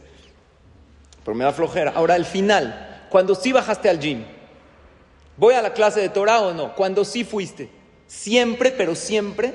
[1.23, 1.91] pero me da flojera.
[1.95, 4.23] Ahora, al final, cuando sí bajaste al gym,
[5.35, 6.73] ¿voy a la clase de Torah o no?
[6.73, 7.69] Cuando sí fuiste,
[8.07, 9.53] siempre, pero siempre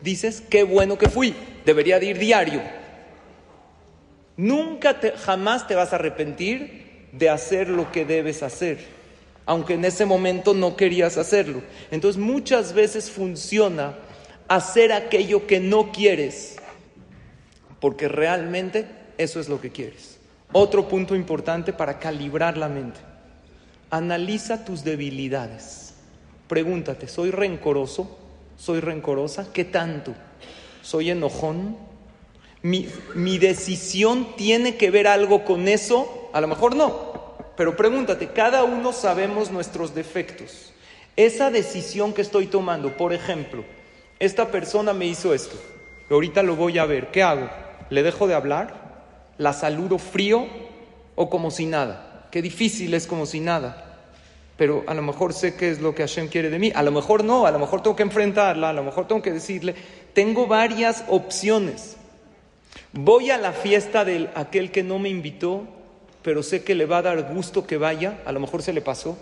[0.00, 2.60] dices, qué bueno que fui, debería de ir diario.
[4.42, 8.78] Nunca jamás te vas a arrepentir de hacer lo que debes hacer,
[9.46, 11.62] aunque en ese momento no querías hacerlo.
[11.92, 13.94] Entonces muchas veces funciona
[14.48, 16.56] hacer aquello que no quieres,
[17.78, 20.18] porque realmente eso es lo que quieres.
[20.50, 22.98] Otro punto importante para calibrar la mente.
[23.90, 25.94] Analiza tus debilidades.
[26.48, 28.18] Pregúntate, ¿soy rencoroso?
[28.56, 29.52] ¿Soy rencorosa?
[29.52, 30.14] ¿Qué tanto?
[30.82, 31.91] ¿Soy enojón?
[32.62, 38.64] Mi, decisión tiene que ver algo con eso, a lo mejor no, pero pregúntate, cada
[38.64, 40.72] uno sabemos nuestros defectos.
[41.16, 43.64] Esa decisión que estoy tomando, por ejemplo,
[44.18, 45.56] esta persona me hizo esto,
[46.08, 47.50] ahorita lo voy a ver, ¿qué hago?
[47.90, 48.82] ¿Le dejo de hablar?
[49.38, 50.46] ¿La saludo frío
[51.16, 52.28] o como si nada?
[52.30, 53.88] Qué difícil es como si nada.
[54.56, 56.72] Pero a lo mejor sé qué es lo que Hashem quiere de mí.
[56.74, 59.32] A lo mejor no, a lo mejor tengo que enfrentarla, a lo mejor tengo que
[59.32, 59.74] decirle.
[60.14, 61.96] Tengo varias opciones.
[62.92, 65.66] Voy a la fiesta de aquel que no me invitó,
[66.22, 68.80] pero sé que le va a dar gusto que vaya, a lo mejor se le
[68.80, 69.18] pasó.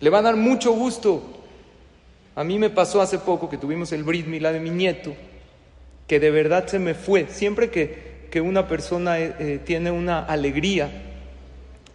[0.00, 1.22] Le va a dar mucho gusto.
[2.34, 5.14] A mí me pasó hace poco que tuvimos el Brit Milá de mi nieto,
[6.06, 7.28] que de verdad se me fue.
[7.28, 10.90] Siempre que, que una persona eh, eh, tiene una alegría,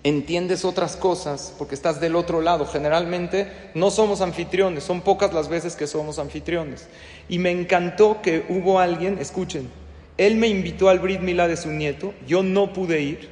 [0.03, 2.65] entiendes otras cosas porque estás del otro lado.
[2.65, 6.87] Generalmente no somos anfitriones, son pocas las veces que somos anfitriones.
[7.29, 9.69] Y me encantó que hubo alguien, escuchen,
[10.17, 13.29] él me invitó al Brit Milá de su nieto, yo no pude ir.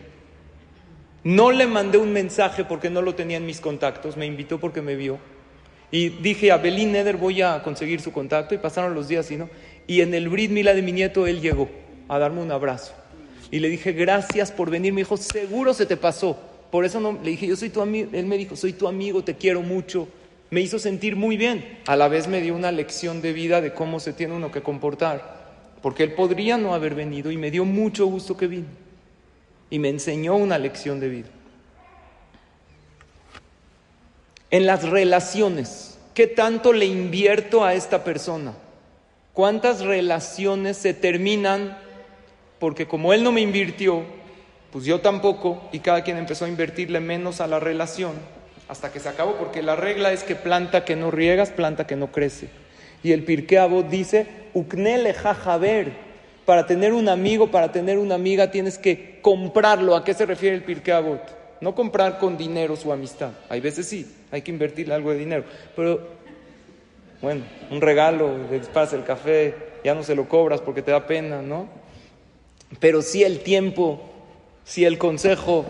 [1.23, 4.81] No le mandé un mensaje porque no lo tenía en mis contactos, me invitó porque
[4.81, 5.19] me vio.
[5.91, 9.37] Y dije a Belín Neder voy a conseguir su contacto y pasaron los días y
[9.37, 9.49] no.
[9.87, 11.67] Y en el Brit Milá de mi nieto él llegó
[12.07, 12.93] a darme un abrazo.
[13.51, 14.93] Y le dije, gracias por venir.
[14.93, 16.37] Me dijo, seguro se te pasó.
[16.71, 18.09] Por eso no, le dije, yo soy tu amigo.
[18.13, 20.07] Él me dijo, soy tu amigo, te quiero mucho.
[20.49, 21.79] Me hizo sentir muy bien.
[21.87, 24.61] A la vez me dio una lección de vida de cómo se tiene uno que
[24.61, 25.39] comportar.
[25.81, 28.67] Porque él podría no haber venido y me dio mucho gusto que vino.
[29.69, 31.29] Y me enseñó una lección de vida.
[34.51, 38.53] En las relaciones, ¿qué tanto le invierto a esta persona?
[39.33, 41.77] ¿Cuántas relaciones se terminan
[42.59, 44.03] porque como él no me invirtió,
[44.71, 48.13] pues yo tampoco, y cada quien empezó a invertirle menos a la relación,
[48.67, 51.95] hasta que se acabó, porque la regla es que planta que no riegas, planta que
[51.95, 52.49] no crece.
[53.01, 56.09] Y el Pirkeabot dice, uknele jajaber,
[56.45, 59.95] para tener un amigo, para tener una amiga, tienes que comprarlo.
[59.95, 61.21] ¿A qué se refiere el Pirkeabot?
[61.61, 63.31] No comprar con dinero su amistad.
[63.49, 65.43] Hay veces sí, hay que invertirle algo de dinero.
[65.75, 66.07] Pero,
[67.21, 69.53] bueno, un regalo, le disparas el café,
[69.83, 71.67] ya no se lo cobras porque te da pena, ¿no?
[72.79, 74.01] Pero sí el tiempo,
[74.69, 75.65] si el consejo,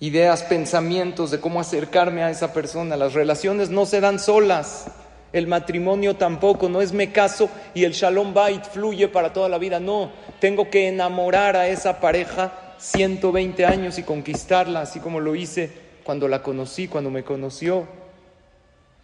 [0.00, 2.94] ideas, pensamientos de cómo acercarme a esa persona.
[2.98, 4.88] Las relaciones no se dan solas,
[5.32, 9.56] el matrimonio tampoco, no es me caso y el shalom bait fluye para toda la
[9.56, 15.34] vida, no, tengo que enamorar a esa pareja 120 años y conquistarla, así como lo
[15.34, 15.70] hice
[16.04, 17.88] cuando la conocí, cuando me conoció.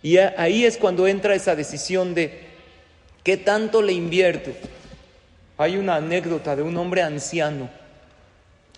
[0.03, 2.43] Y ahí es cuando entra esa decisión de
[3.23, 4.51] qué tanto le invierto.
[5.61, 7.69] Hay una anécdota de un hombre anciano,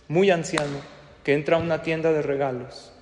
[0.08, 0.80] muy anciano,
[1.22, 2.92] que entra a una tienda de regalos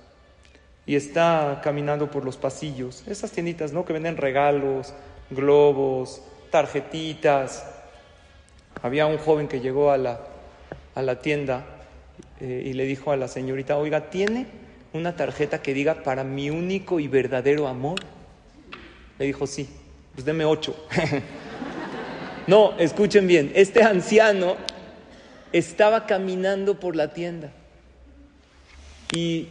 [0.85, 3.03] y está caminando por los pasillos.
[3.07, 3.83] Esas tienditas, ¿no?
[3.83, 4.93] Que venden regalos,
[5.31, 7.65] globos, tarjetitas.
[8.83, 10.19] Había un joven que llegó a la,
[10.93, 11.65] a la tienda
[12.39, 14.45] eh, y le dijo a la señorita, oiga, ¿tiene
[14.93, 17.97] una tarjeta que diga para mi único y verdadero amor?
[19.17, 19.67] Le dijo, sí,
[20.13, 20.75] pues deme ocho.
[22.51, 24.57] No, escuchen bien, este anciano
[25.53, 27.49] estaba caminando por la tienda
[29.15, 29.47] y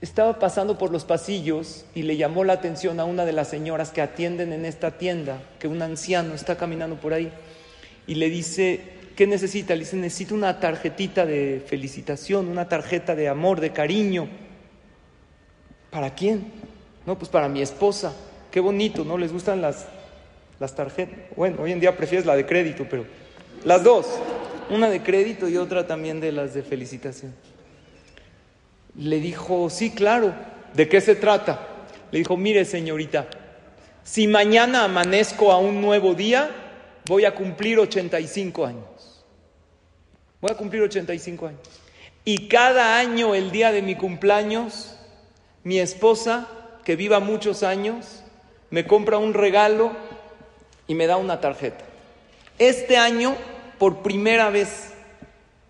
[0.00, 3.90] estaba pasando por los pasillos y le llamó la atención a una de las señoras
[3.90, 7.32] que atienden en esta tienda, que un anciano está caminando por ahí
[8.06, 8.80] y le dice,
[9.16, 9.74] ¿qué necesita?
[9.74, 14.28] Le dice, necesito una tarjetita de felicitación, una tarjeta de amor, de cariño.
[15.90, 16.52] ¿Para quién?
[17.04, 18.14] No, pues para mi esposa.
[18.52, 19.18] Qué bonito, ¿no?
[19.18, 19.88] Les gustan las
[20.62, 21.18] las tarjetas.
[21.34, 23.04] Bueno, hoy en día prefieres la de crédito, pero
[23.64, 24.06] las dos.
[24.70, 27.34] Una de crédito y otra también de las de felicitación.
[28.96, 30.32] Le dijo, sí, claro.
[30.72, 31.68] ¿De qué se trata?
[32.12, 33.26] Le dijo, mire señorita,
[34.04, 36.48] si mañana amanezco a un nuevo día,
[37.06, 39.24] voy a cumplir 85 años.
[40.40, 41.60] Voy a cumplir 85 años.
[42.24, 44.96] Y cada año, el día de mi cumpleaños,
[45.64, 46.48] mi esposa,
[46.84, 48.22] que viva muchos años,
[48.70, 49.90] me compra un regalo
[50.86, 51.84] y me da una tarjeta.
[52.58, 53.34] Este año,
[53.78, 54.92] por primera vez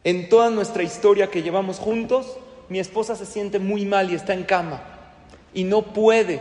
[0.04, 4.34] en toda nuestra historia que llevamos juntos, mi esposa se siente muy mal y está
[4.34, 4.82] en cama
[5.54, 6.40] y no puede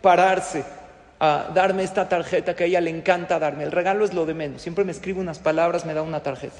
[0.00, 0.64] pararse
[1.20, 3.64] a darme esta tarjeta que a ella le encanta darme.
[3.64, 4.62] El regalo es lo de menos.
[4.62, 6.56] Siempre me escribe unas palabras, me da una tarjeta.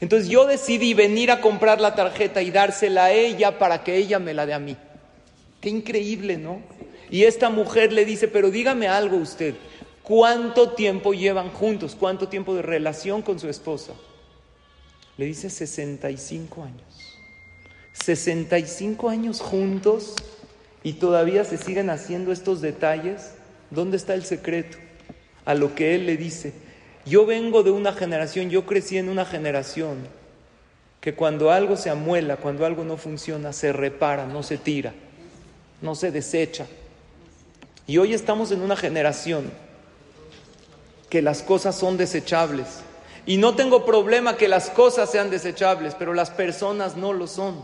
[0.00, 4.18] Entonces yo decidí venir a comprar la tarjeta y dársela a ella para que ella
[4.18, 4.76] me la dé a mí.
[5.60, 6.60] Qué increíble, ¿no?
[7.10, 9.54] Y esta mujer le dice, pero dígame algo usted.
[10.10, 11.96] ¿Cuánto tiempo llevan juntos?
[11.96, 13.92] ¿Cuánto tiempo de relación con su esposa?
[15.16, 17.16] Le dice 65 años.
[17.92, 20.16] 65 años juntos
[20.82, 23.34] y todavía se siguen haciendo estos detalles.
[23.70, 24.78] ¿Dónde está el secreto?
[25.44, 26.54] A lo que él le dice.
[27.06, 29.98] Yo vengo de una generación, yo crecí en una generación
[31.00, 34.92] que cuando algo se amuela, cuando algo no funciona, se repara, no se tira,
[35.80, 36.66] no se desecha.
[37.86, 39.69] Y hoy estamos en una generación
[41.10, 42.82] que las cosas son desechables.
[43.26, 47.62] Y no tengo problema que las cosas sean desechables, pero las personas no lo son.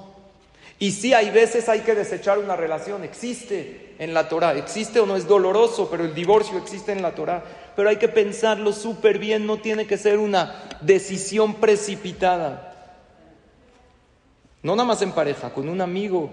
[0.78, 5.06] Y sí, hay veces hay que desechar una relación, existe en la Torah, existe o
[5.06, 7.42] no es doloroso, pero el divorcio existe en la Torah.
[7.74, 12.74] Pero hay que pensarlo súper bien, no tiene que ser una decisión precipitada.
[14.62, 16.30] No nada más en pareja, con un amigo,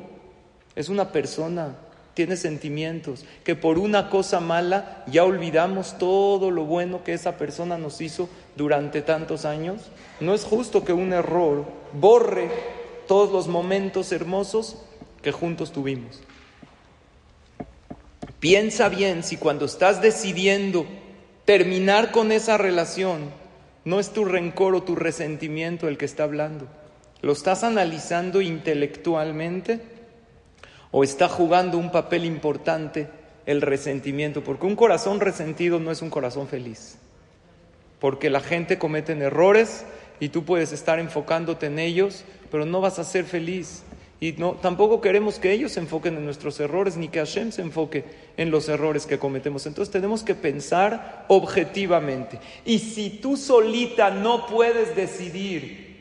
[0.75, 1.75] es una persona
[2.13, 7.77] tiene sentimientos, que por una cosa mala ya olvidamos todo lo bueno que esa persona
[7.77, 9.89] nos hizo durante tantos años.
[10.19, 12.49] No es justo que un error borre
[13.07, 14.77] todos los momentos hermosos
[15.21, 16.21] que juntos tuvimos.
[18.39, 20.85] Piensa bien si cuando estás decidiendo
[21.45, 23.31] terminar con esa relación,
[23.85, 26.67] no es tu rencor o tu resentimiento el que está hablando.
[27.21, 29.92] ¿Lo estás analizando intelectualmente?
[30.95, 33.09] ¿O está jugando un papel importante
[33.47, 34.43] el resentimiento?
[34.43, 36.99] Porque un corazón resentido no es un corazón feliz.
[37.99, 39.85] Porque la gente comete errores
[40.19, 43.81] y tú puedes estar enfocándote en ellos, pero no vas a ser feliz.
[44.19, 47.63] Y no, tampoco queremos que ellos se enfoquen en nuestros errores, ni que Hashem se
[47.63, 48.05] enfoque
[48.37, 49.65] en los errores que cometemos.
[49.65, 52.39] Entonces tenemos que pensar objetivamente.
[52.65, 55.92] Y si tú solita no puedes decidir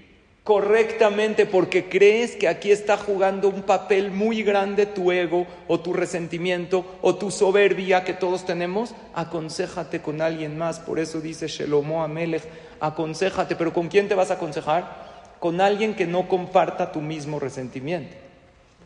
[0.45, 5.93] correctamente porque crees que aquí está jugando un papel muy grande tu ego o tu
[5.93, 10.81] resentimiento o tu soberbia que todos tenemos, aconsejate con alguien más.
[10.81, 12.43] Por eso dice Shelomo Amelech,
[12.81, 13.57] aconsejate.
[13.57, 15.13] Pero ¿con quién te vas a aconsejar?
[15.43, 18.15] con alguien que no comparta tu mismo resentimiento.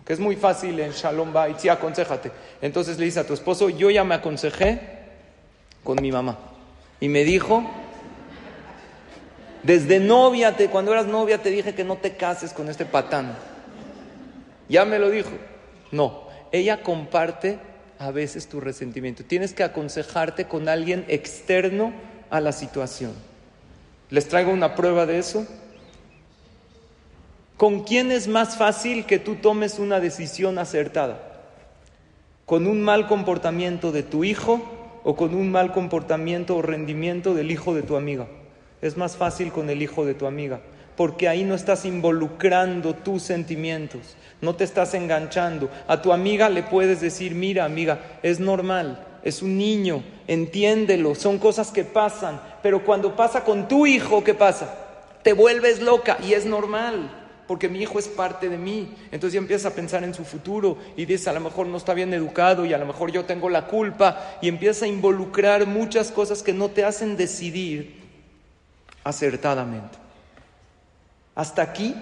[0.07, 2.33] Que es muy fácil en Shalom Bait, sí, aconsejate.
[2.63, 4.81] Entonces le dice a tu esposo, yo ya me aconsejé
[5.85, 6.39] con mi mamá.
[6.99, 7.63] Y me dijo,
[9.67, 13.37] desde novia, te, cuando eras novia te dije que no te cases con este patán.
[14.69, 15.33] Ya me lo dijo.
[15.91, 17.59] No, ella comparte
[17.99, 19.25] a veces tu resentimiento.
[19.25, 21.93] Tienes que aconsejarte con alguien externo
[22.31, 23.13] a la situación.
[24.09, 25.45] ¿Les traigo una prueba de eso?
[27.57, 31.43] ¿Con quién es más fácil que tú tomes una decisión acertada?
[32.45, 34.63] ¿Con un mal comportamiento de tu hijo
[35.03, 38.29] o con un mal comportamiento o rendimiento del hijo de tu amiga?
[38.87, 40.61] Es más fácil con el hijo de tu amiga,
[40.97, 45.69] porque ahí no estás involucrando tus sentimientos, no te estás enganchando.
[45.89, 51.41] A tu amiga le puedes decir, mira amiga, es normal, es un niño, entiéndelo, son
[51.41, 54.73] cosas que pasan, pero cuando pasa con tu hijo, ¿qué pasa?
[55.25, 58.95] Te vuelves loca y es normal porque mi hijo es parte de mí.
[59.07, 61.95] Entonces ya empiezas a pensar en su futuro y dices, a lo mejor no está
[61.95, 66.11] bien educado y a lo mejor yo tengo la culpa y empiezas a involucrar muchas
[66.11, 68.06] cosas que no te hacen decidir
[69.07, 69.97] acertadamente.
[71.37, 71.95] Hasta aquí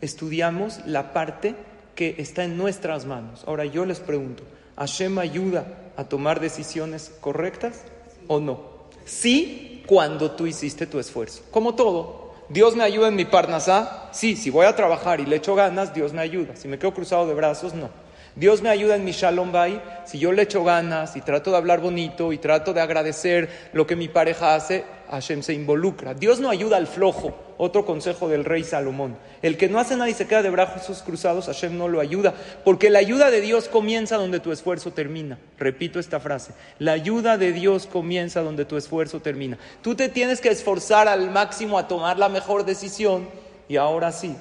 [0.00, 1.54] estudiamos la parte
[1.94, 3.44] que está en nuestras manos.
[3.46, 4.42] Ahora yo les pregunto,
[4.78, 5.66] ¿Hashem ayuda
[5.98, 7.82] a tomar decisiones correctas
[8.26, 8.60] o no?
[9.04, 11.42] Sí, cuando tú hiciste tu esfuerzo.
[11.50, 14.08] Como todo, ¿Dios me ayuda en mi parnasá?
[14.12, 16.56] Sí, si voy a trabajar y le echo ganas, Dios me ayuda.
[16.56, 17.90] Si me quedo cruzado de brazos, no.
[18.36, 21.56] Dios me ayuda en mi shalom bay, si yo le echo ganas y trato de
[21.56, 26.12] hablar bonito y trato de agradecer lo que mi pareja hace, Hashem se involucra.
[26.12, 29.16] Dios no ayuda al flojo, otro consejo del rey Salomón.
[29.40, 32.34] El que no hace nada y se queda de brazos cruzados, Hashem no lo ayuda,
[32.62, 35.38] porque la ayuda de Dios comienza donde tu esfuerzo termina.
[35.58, 39.56] Repito esta frase, la ayuda de Dios comienza donde tu esfuerzo termina.
[39.80, 43.30] Tú te tienes que esforzar al máximo a tomar la mejor decisión
[43.66, 44.36] y ahora sí,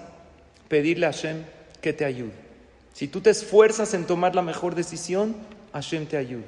[0.67, 1.43] pedirle a Hashem
[1.79, 2.44] que te ayude.
[2.95, 5.35] Si tú te esfuerzas en tomar la mejor decisión,
[5.73, 6.45] Hashem te ayuda.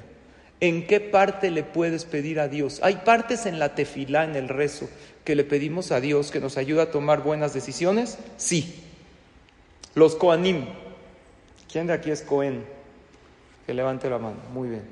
[0.60, 2.80] ¿En qué parte le puedes pedir a Dios?
[2.82, 4.88] Hay partes en la tefilá, en el rezo,
[5.24, 8.16] que le pedimos a Dios que nos ayude a tomar buenas decisiones.
[8.38, 8.82] Sí.
[9.94, 10.64] Los Koanim.
[11.70, 12.64] ¿Quién de aquí es Cohen?
[13.66, 14.38] Que levante la mano.
[14.54, 14.84] Muy bien.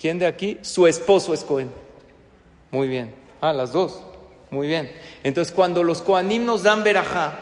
[0.00, 0.58] ¿Quién de aquí?
[0.62, 1.70] Su esposo es Cohen.
[2.70, 3.14] Muy bien.
[3.42, 4.00] Ah, las dos.
[4.50, 4.90] Muy bien.
[5.24, 7.34] Entonces, cuando los Koanim nos dan verajá,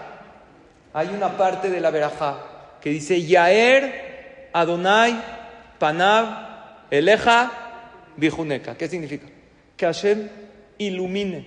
[0.92, 2.48] hay una parte de la verajá
[2.82, 5.22] que dice Yaer Adonai
[5.78, 7.50] Panav Eleja
[8.16, 8.76] Bijuneka.
[8.76, 9.26] ¿Qué significa?
[9.76, 10.28] Que Hashem
[10.78, 11.46] ilumine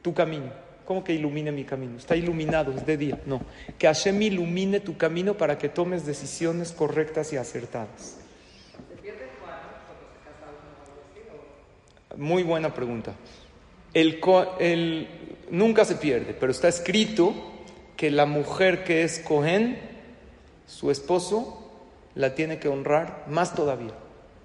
[0.00, 0.50] tu camino.
[0.84, 1.96] ¿Cómo que ilumine mi camino?
[1.98, 3.20] Está iluminado, es de día.
[3.26, 3.40] No.
[3.78, 8.18] Que Hashem ilumine tu camino para que tomes decisiones correctas y acertadas.
[12.16, 13.14] Muy buena pregunta.
[13.94, 14.20] El,
[14.58, 15.08] el,
[15.50, 17.51] nunca se pierde, pero está escrito
[17.96, 19.78] que la mujer que es Cohen,
[20.66, 21.70] su esposo,
[22.14, 23.92] la tiene que honrar más todavía.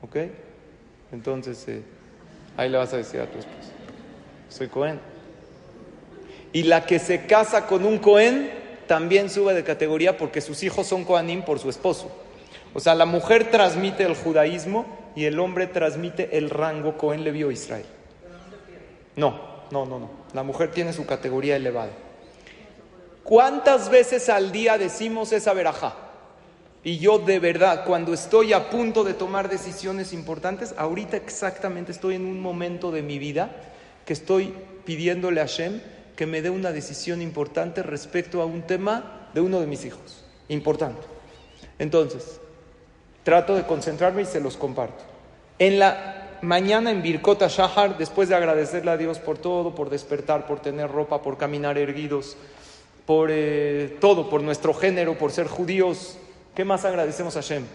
[0.01, 0.17] ¿Ok?
[1.11, 1.81] Entonces, eh,
[2.55, 3.69] ahí le vas a decir a tu esposo,
[4.49, 4.99] soy Cohen.
[6.53, 8.51] Y la que se casa con un Cohen
[8.87, 12.11] también sube de categoría porque sus hijos son Coanim por su esposo.
[12.73, 14.85] O sea, la mujer transmite el judaísmo
[15.15, 17.85] y el hombre transmite el rango Cohen le vio Israel.
[19.15, 19.39] No,
[19.71, 20.09] no, no, no.
[20.33, 21.91] La mujer tiene su categoría elevada.
[23.27, 25.95] ¿Cuántas veces al día decimos esa verajá?
[26.81, 32.15] Y yo de verdad, cuando estoy a punto de tomar decisiones importantes, ahorita exactamente estoy
[32.15, 33.51] en un momento de mi vida
[34.05, 34.53] que estoy
[34.85, 35.81] pidiéndole a Hashem
[36.15, 40.23] que me dé una decisión importante respecto a un tema de uno de mis hijos.
[40.47, 41.01] Importante.
[41.79, 42.39] Entonces,
[43.25, 45.03] trato de concentrarme y se los comparto.
[45.59, 50.47] En la mañana en Birkota Shahar, después de agradecerle a Dios por todo, por despertar,
[50.47, 52.37] por tener ropa, por caminar erguidos,
[53.07, 56.17] por eh, todo, por nuestro género, por ser judíos,
[56.53, 57.65] ¿qué más agradecemos a Hashem?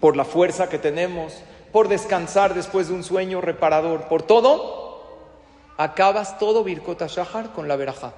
[0.00, 1.34] Por la fuerza que tenemos,
[1.70, 5.04] por descansar después de un sueño reparador, por todo,
[5.76, 8.14] acabas todo Birkota Shahar con la verajá.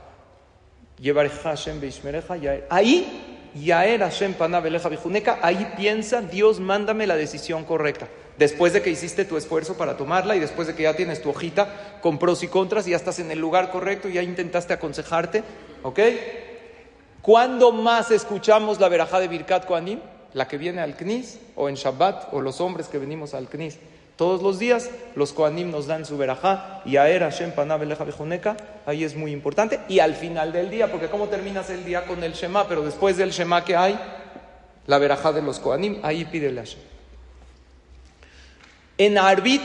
[1.03, 1.81] Hashem
[2.71, 8.09] Ahí Yaer Hashem Panabeleja Bijuneca, ahí piensa, Dios, mándame la decisión correcta.
[8.39, 11.31] Después de que hiciste tu esfuerzo para tomarla y después de que ya tienes tu
[11.31, 14.73] hojita con pros y contras y ya estás en el lugar correcto y ya intentaste
[14.73, 15.45] aconsejarte,
[15.83, 16.01] ¿ok?
[17.21, 20.01] ¿Cuándo más escuchamos la verajá de Birkat Koanim?
[20.33, 23.79] La que viene al Knis o en Shabbat o los hombres que venimos al Knis.
[24.17, 28.57] Todos los días los Koanim nos dan su verajá y Aer Hashem Panabeleja Bejuneca,
[28.87, 29.81] ahí es muy importante.
[29.89, 32.67] Y al final del día, porque ¿cómo terminas el día con el Shema?
[32.67, 33.99] Pero después del Shema que hay,
[34.87, 36.92] la verajá de los Koanim, ahí pide el Hashem.
[39.05, 39.63] En Arbit,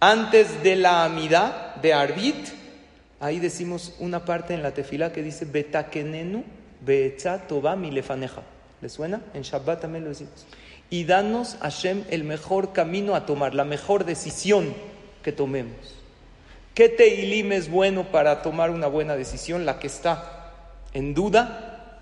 [0.00, 2.34] antes de la Amidad de Arbit,
[3.20, 6.42] ahí decimos una parte en la tefila que dice Betakenenu
[6.80, 8.40] Beetza Toba Milefaneja.
[8.80, 9.20] ¿Le suena?
[9.34, 10.46] En Shabbat también lo decimos
[10.88, 14.72] y danos, Hashem, el mejor camino a tomar, la mejor decisión
[15.22, 15.94] que tomemos.
[16.72, 19.66] ¿Qué Teilim es bueno para tomar una buena decisión?
[19.66, 20.54] La que está
[20.94, 22.00] en duda,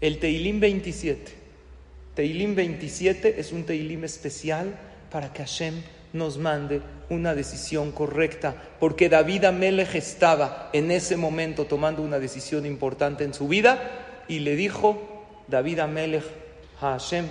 [0.00, 1.32] el Teilim 27.
[2.14, 4.78] Teilim 27 es un Teilim especial
[5.10, 5.82] para que Hashem
[6.12, 6.80] nos mande
[7.10, 13.34] una decisión correcta, porque David Amelech estaba en ese momento tomando una decisión importante en
[13.34, 16.24] su vida y le dijo David Amelech
[16.80, 17.26] a Hashem,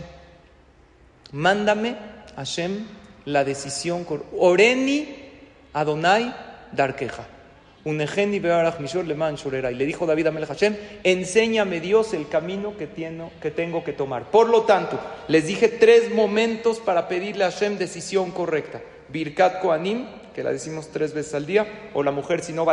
[1.31, 1.95] Mándame,
[2.35, 2.85] Hashem,
[3.25, 4.05] la decisión.
[4.37, 5.07] Oreni
[5.73, 6.33] Adonai
[6.71, 7.36] Darkeja.
[7.87, 14.29] Y le dijo David a Melech Hashem: Enséñame Dios el camino que, tengo que tomar.
[14.31, 20.05] Por lo tanto, les dije tres momentos para pedirle a Hashem decisión correcta: Birkat Koanim,
[20.35, 22.65] que la decimos tres veces al día, o la mujer si no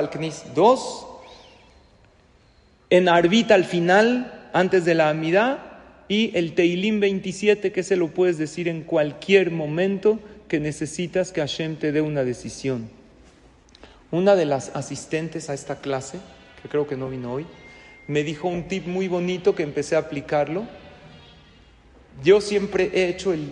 [0.55, 1.07] dos.
[2.91, 5.59] En Arbit al final, antes de la Amidad,
[6.09, 11.41] y el Teilim 27, que se lo puedes decir en cualquier momento que necesitas que
[11.41, 12.91] Hashem te dé una decisión.
[14.15, 16.21] Una de las asistentes a esta clase,
[16.63, 17.47] que creo que no vino hoy,
[18.07, 20.63] me dijo un tip muy bonito que empecé a aplicarlo.
[22.23, 23.51] Yo siempre he hecho el,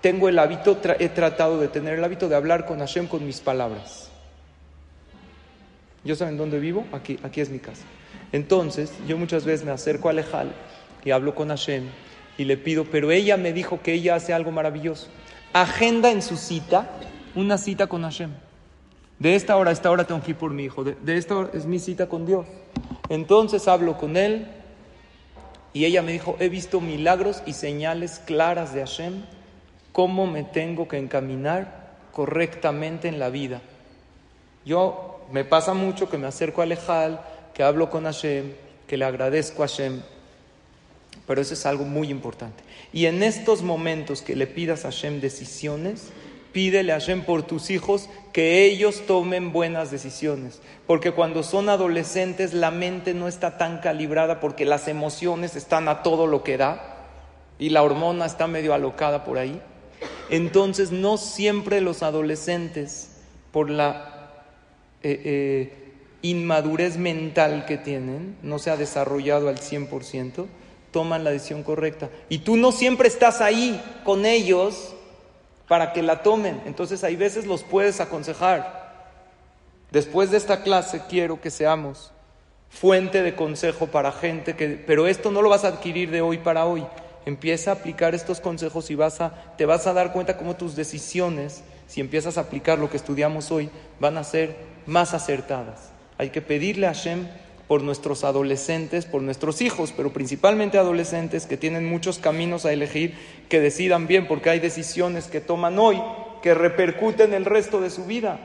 [0.00, 3.40] tengo el hábito, he tratado de tener el hábito de hablar con Hashem con mis
[3.40, 4.08] palabras.
[6.04, 6.84] ¿Yo saben dónde vivo?
[6.92, 7.82] Aquí, aquí es mi casa.
[8.30, 10.52] Entonces, yo muchas veces me acerco a Alejal
[11.04, 11.88] y hablo con Hashem
[12.38, 15.08] y le pido, pero ella me dijo que ella hace algo maravilloso.
[15.52, 16.88] Agenda en su cita
[17.34, 18.30] una cita con Hashem.
[19.20, 20.82] De esta hora a esta hora tengo que por mi hijo.
[20.82, 22.46] De, esta hora es mi cita con Dios.
[23.10, 24.48] Entonces hablo con él
[25.72, 29.22] y ella me dijo, he visto milagros y señales claras de Hashem,
[29.92, 33.60] cómo me tengo que encaminar correctamente en la vida.
[34.64, 37.20] Yo me pasa mucho que me acerco a Lejal,
[37.52, 38.54] que hablo con Hashem,
[38.86, 40.00] que le agradezco a Hashem
[41.30, 42.60] pero eso es algo muy importante.
[42.92, 46.08] Y en estos momentos que le pidas a Hashem decisiones,
[46.52, 50.60] pídele a Hashem por tus hijos que ellos tomen buenas decisiones.
[50.86, 56.02] Porque cuando son adolescentes la mente no está tan calibrada porque las emociones están a
[56.02, 56.96] todo lo que da
[57.58, 59.60] y la hormona está medio alocada por ahí.
[60.30, 63.10] Entonces no siempre los adolescentes,
[63.52, 64.44] por la
[65.02, 65.92] eh, eh,
[66.22, 70.46] inmadurez mental que tienen, no se ha desarrollado al 100%,
[70.90, 72.10] toman la decisión correcta.
[72.28, 74.94] Y tú no siempre estás ahí con ellos
[75.70, 76.60] para que la tomen.
[76.66, 79.06] Entonces hay veces los puedes aconsejar.
[79.92, 82.10] Después de esta clase quiero que seamos
[82.68, 86.38] fuente de consejo para gente que, pero esto no lo vas a adquirir de hoy
[86.38, 86.84] para hoy.
[87.24, 90.74] Empieza a aplicar estos consejos y vas a, te vas a dar cuenta cómo tus
[90.74, 94.56] decisiones, si empiezas a aplicar lo que estudiamos hoy, van a ser
[94.86, 95.92] más acertadas.
[96.18, 97.28] Hay que pedirle a Hashem
[97.70, 103.16] por nuestros adolescentes, por nuestros hijos, pero principalmente adolescentes que tienen muchos caminos a elegir,
[103.48, 106.02] que decidan bien, porque hay decisiones que toman hoy
[106.42, 108.40] que repercuten el resto de su vida.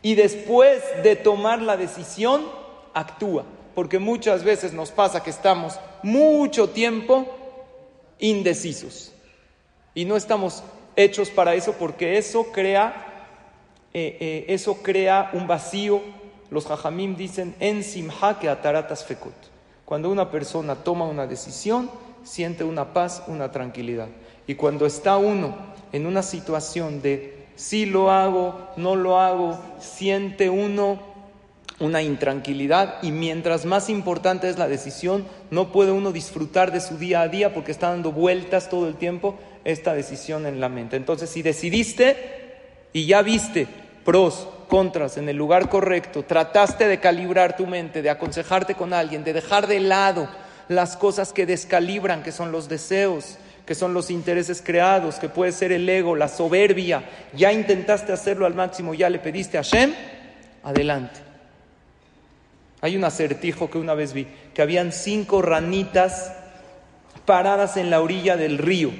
[0.00, 2.40] Y después de tomar la decisión,
[2.94, 3.44] actúa,
[3.74, 7.26] porque muchas veces nos pasa que estamos mucho tiempo
[8.18, 9.12] indecisos
[9.94, 10.62] y no estamos
[10.96, 13.34] hechos para eso porque eso crea,
[13.92, 16.00] eh, eh, eso crea un vacío
[16.50, 19.34] los jajamim dicen en simha que ataratas fekut.
[19.84, 21.90] Cuando una persona toma una decisión,
[22.22, 24.08] siente una paz, una tranquilidad.
[24.46, 25.56] Y cuando está uno
[25.92, 31.00] en una situación de si lo hago, no lo hago, siente uno
[31.80, 36.98] una intranquilidad y mientras más importante es la decisión, no puede uno disfrutar de su
[36.98, 40.96] día a día porque está dando vueltas todo el tiempo esta decisión en la mente.
[40.96, 42.16] Entonces, si decidiste
[42.92, 43.68] y ya viste
[44.04, 49.24] pros, contras en el lugar correcto, trataste de calibrar tu mente, de aconsejarte con alguien,
[49.24, 50.28] de dejar de lado
[50.68, 55.52] las cosas que descalibran, que son los deseos, que son los intereses creados, que puede
[55.52, 57.04] ser el ego, la soberbia,
[57.34, 59.92] ya intentaste hacerlo al máximo, ya le pediste a Shem,
[60.62, 61.20] adelante.
[62.80, 66.32] Hay un acertijo que una vez vi, que habían cinco ranitas
[67.24, 68.90] paradas en la orilla del río.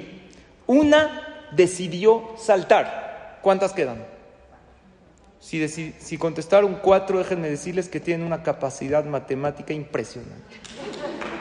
[0.67, 3.39] Una decidió saltar.
[3.41, 4.08] ¿Cuántas quedan?
[5.39, 10.57] Si, si contestaron cuatro, déjenme decirles que tienen una capacidad matemática impresionante.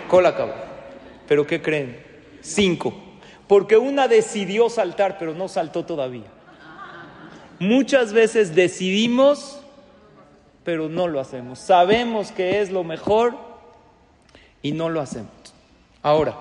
[0.08, 0.54] Cola acabó.
[1.26, 2.00] ¿Pero qué creen?
[2.40, 2.94] Cinco.
[3.46, 6.26] Porque una decidió saltar, pero no saltó todavía.
[7.58, 9.58] Muchas veces decidimos
[10.68, 11.58] pero no lo hacemos.
[11.58, 13.38] Sabemos que es lo mejor
[14.60, 15.32] y no lo hacemos.
[16.02, 16.36] Ahora,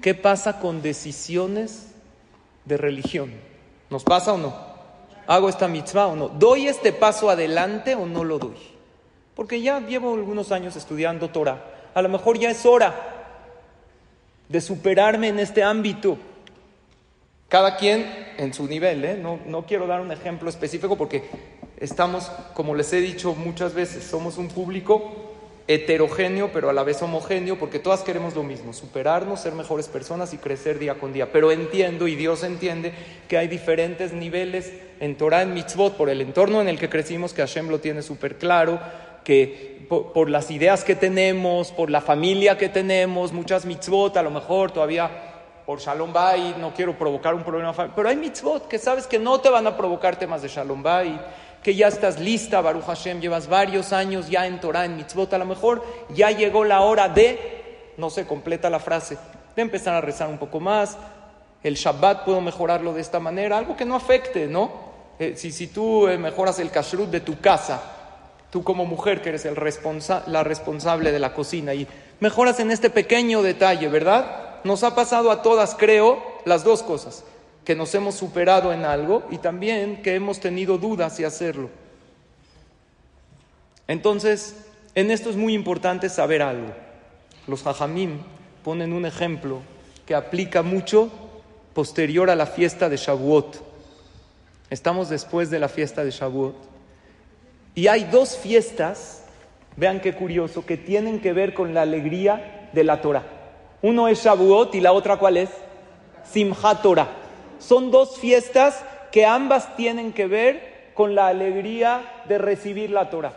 [0.00, 1.92] ¿qué pasa con decisiones
[2.64, 3.30] de religión?
[3.90, 4.67] ¿Nos pasa o no?
[5.28, 6.28] ¿Hago esta mitzvah o no?
[6.30, 8.56] ¿Doy este paso adelante o no lo doy?
[9.34, 11.90] Porque ya llevo algunos años estudiando Torah.
[11.92, 12.94] A lo mejor ya es hora
[14.48, 16.16] de superarme en este ámbito.
[17.50, 18.06] Cada quien
[18.38, 19.18] en su nivel, ¿eh?
[19.20, 21.28] no, no quiero dar un ejemplo específico porque
[21.76, 25.28] estamos, como les he dicho muchas veces, somos un público
[25.66, 30.32] heterogéneo, pero a la vez homogéneo, porque todas queremos lo mismo, superarnos, ser mejores personas
[30.32, 31.30] y crecer día con día.
[31.30, 32.94] Pero entiendo y Dios entiende
[33.28, 37.32] que hay diferentes niveles en Torah, en mitzvot, por el entorno en el que crecimos,
[37.32, 38.80] que Hashem lo tiene súper claro,
[39.24, 44.30] que por, las ideas que tenemos, por la familia que tenemos, muchas mitzvot, a lo
[44.30, 45.10] mejor todavía
[45.66, 49.40] por Shalom Bay, no quiero provocar un problema, pero hay mitzvot que sabes que no
[49.40, 51.20] te van a provocar temas de Shalom Bay
[51.62, 55.38] que ya estás lista, Baruch Hashem, llevas varios años ya en Torah, en mitzvot, a
[55.38, 55.84] lo mejor
[56.14, 59.18] ya llegó la hora de, no sé, completa la frase,
[59.56, 60.96] de empezar a rezar un poco más,
[61.62, 64.87] el Shabbat puedo mejorarlo de esta manera, algo que no afecte, ¿no?
[65.18, 67.82] Eh, si, si tú eh, mejoras el kashrut de tu casa,
[68.50, 69.46] tú como mujer que eres
[70.26, 71.86] la responsable de la cocina y
[72.20, 74.62] mejoras en este pequeño detalle, ¿verdad?
[74.64, 77.24] Nos ha pasado a todas, creo, las dos cosas
[77.64, 81.68] que nos hemos superado en algo y también que hemos tenido dudas si hacerlo.
[83.86, 84.56] Entonces,
[84.94, 86.68] en esto es muy importante saber algo.
[87.46, 88.20] Los hajamim
[88.64, 89.60] ponen un ejemplo
[90.06, 91.10] que aplica mucho
[91.74, 93.67] posterior a la fiesta de Shavuot.
[94.70, 96.56] Estamos después de la fiesta de Shavuot.
[97.74, 99.24] Y hay dos fiestas,
[99.76, 103.24] vean qué curioso, que tienen que ver con la alegría de la Torah.
[103.82, 105.50] Uno es Shavuot y la otra cuál es?
[106.24, 107.08] Simchat Torah.
[107.58, 113.34] Son dos fiestas que ambas tienen que ver con la alegría de recibir la Torah.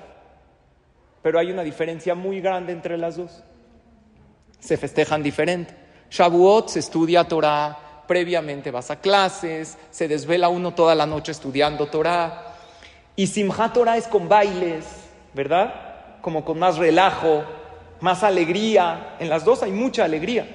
[1.22, 3.44] Pero hay una diferencia muy grande entre las dos.
[4.60, 5.76] Se festejan diferente.
[6.10, 7.78] Shavuot se estudia Torah,
[8.08, 12.56] previamente vas a clases, se desvela uno toda la noche estudiando Torah.
[13.16, 14.86] Y Simchat Torah es con bailes,
[15.34, 16.20] ¿verdad?
[16.22, 17.43] Como con más relajo,
[17.99, 19.16] más alegría.
[19.20, 20.47] En las dos hay mucha alegría.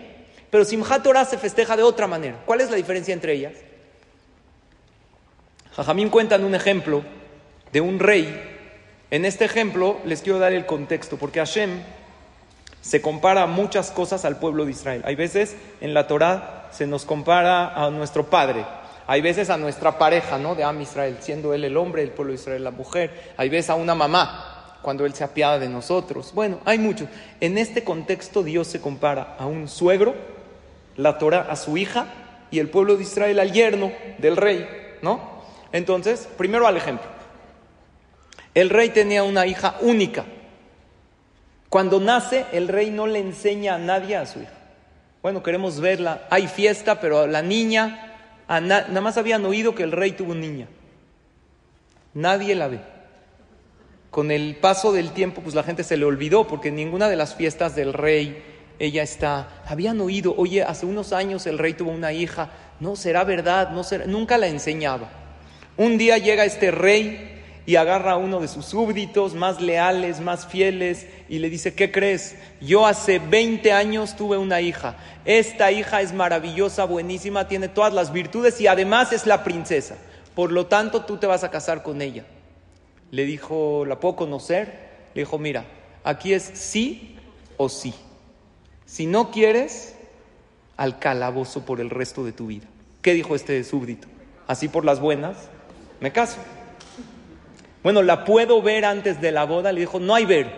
[0.51, 2.41] Pero Simchat Torah se festeja de otra manera.
[2.47, 3.55] ¿Cuál es la diferencia entre ellas?
[5.75, 7.03] Jajamín cuentan un ejemplo
[7.73, 8.55] de un rey.
[9.11, 11.83] En este ejemplo les quiero dar el contexto, porque Hashem
[12.81, 15.03] se compara muchas cosas al pueblo de Israel.
[15.05, 18.67] Hay veces en la Torah se nos compara a nuestro padre,
[19.07, 20.55] hay veces a nuestra pareja, ¿no?
[20.55, 23.33] De Am Israel, siendo él el hombre, el pueblo de Israel la mujer.
[23.37, 26.33] Hay veces a una mamá, cuando él se apiada de nosotros.
[26.35, 27.09] Bueno, hay muchos.
[27.41, 30.15] En este contexto Dios se compara a un suegro
[30.97, 32.07] la Torah a su hija
[32.51, 34.69] y el pueblo de Israel al yerno del rey,
[35.03, 35.43] ¿no?
[35.73, 37.07] Entonces, primero al ejemplo.
[38.55, 40.25] El rey tenía una hija única.
[41.69, 44.56] Cuando nace, el rey no le enseña a nadie a su hija.
[45.27, 46.29] Bueno, queremos verla.
[46.31, 48.15] Hay fiesta, pero la niña,
[48.49, 50.69] nada más habían oído que el rey tuvo una niña.
[52.15, 52.79] Nadie la ve.
[54.13, 57.35] Con el paso del tiempo, pues la gente se le olvidó, porque ninguna de las
[57.35, 58.41] fiestas del rey
[58.79, 63.25] ella está, habían oído, oye, hace unos años el rey tuvo una hija, no será
[63.25, 65.09] verdad, no nunca la enseñaba.
[65.77, 67.36] Un día llega este rey
[67.67, 71.91] y agarra a uno de sus súbditos más leales, más fieles, y le dice, ¿qué
[71.91, 72.37] crees?
[72.61, 74.97] Yo hace 20 años tuve una hija.
[75.25, 79.97] Esta hija es maravillosa, buenísima, tiene todas las virtudes y además es la princesa.
[80.37, 82.25] Por lo tanto, tú te vas a casar con ella.
[83.11, 84.87] Le dijo, ¿la puedo conocer?
[85.15, 85.65] Le dijo, mira,
[86.05, 87.17] aquí es sí
[87.57, 87.95] o sí.
[88.85, 89.97] Si no quieres,
[90.77, 92.67] al calabozo por el resto de tu vida.
[93.03, 94.07] ¿Qué dijo este súbdito?
[94.47, 95.37] Así por las buenas,
[96.01, 96.39] me caso.
[97.83, 99.73] Bueno, ¿la puedo ver antes de la boda?
[99.73, 100.51] Le dijo, no hay ver.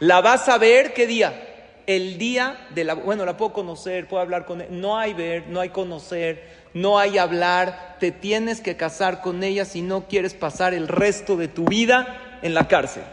[0.00, 1.44] ¿La vas a ver qué día?
[1.86, 2.94] El día de la...
[2.94, 4.68] Bueno, la puedo conocer, puedo hablar con él.
[4.70, 6.44] No hay ver, no hay conocer,
[6.74, 7.96] no hay hablar.
[7.98, 12.38] Te tienes que casar con ella si no quieres pasar el resto de tu vida
[12.42, 13.04] en la cárcel.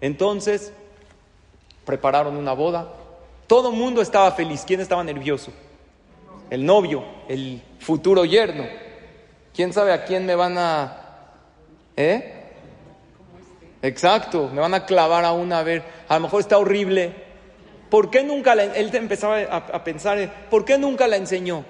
[0.00, 0.72] Entonces,
[1.84, 2.88] prepararon una boda.
[3.46, 4.64] Todo el mundo estaba feliz.
[4.66, 5.52] ¿Quién estaba nervioso?
[6.48, 8.64] El novio, el futuro yerno.
[9.54, 10.99] ¿Quién sabe a quién me van a...
[11.96, 12.36] ¿Eh?
[13.82, 15.82] Exacto, me van a clavar a una a ver.
[16.08, 17.14] A lo mejor está horrible.
[17.88, 21.64] ¿Por qué nunca la, él empezaba a, a pensar, ¿por qué nunca la enseñó?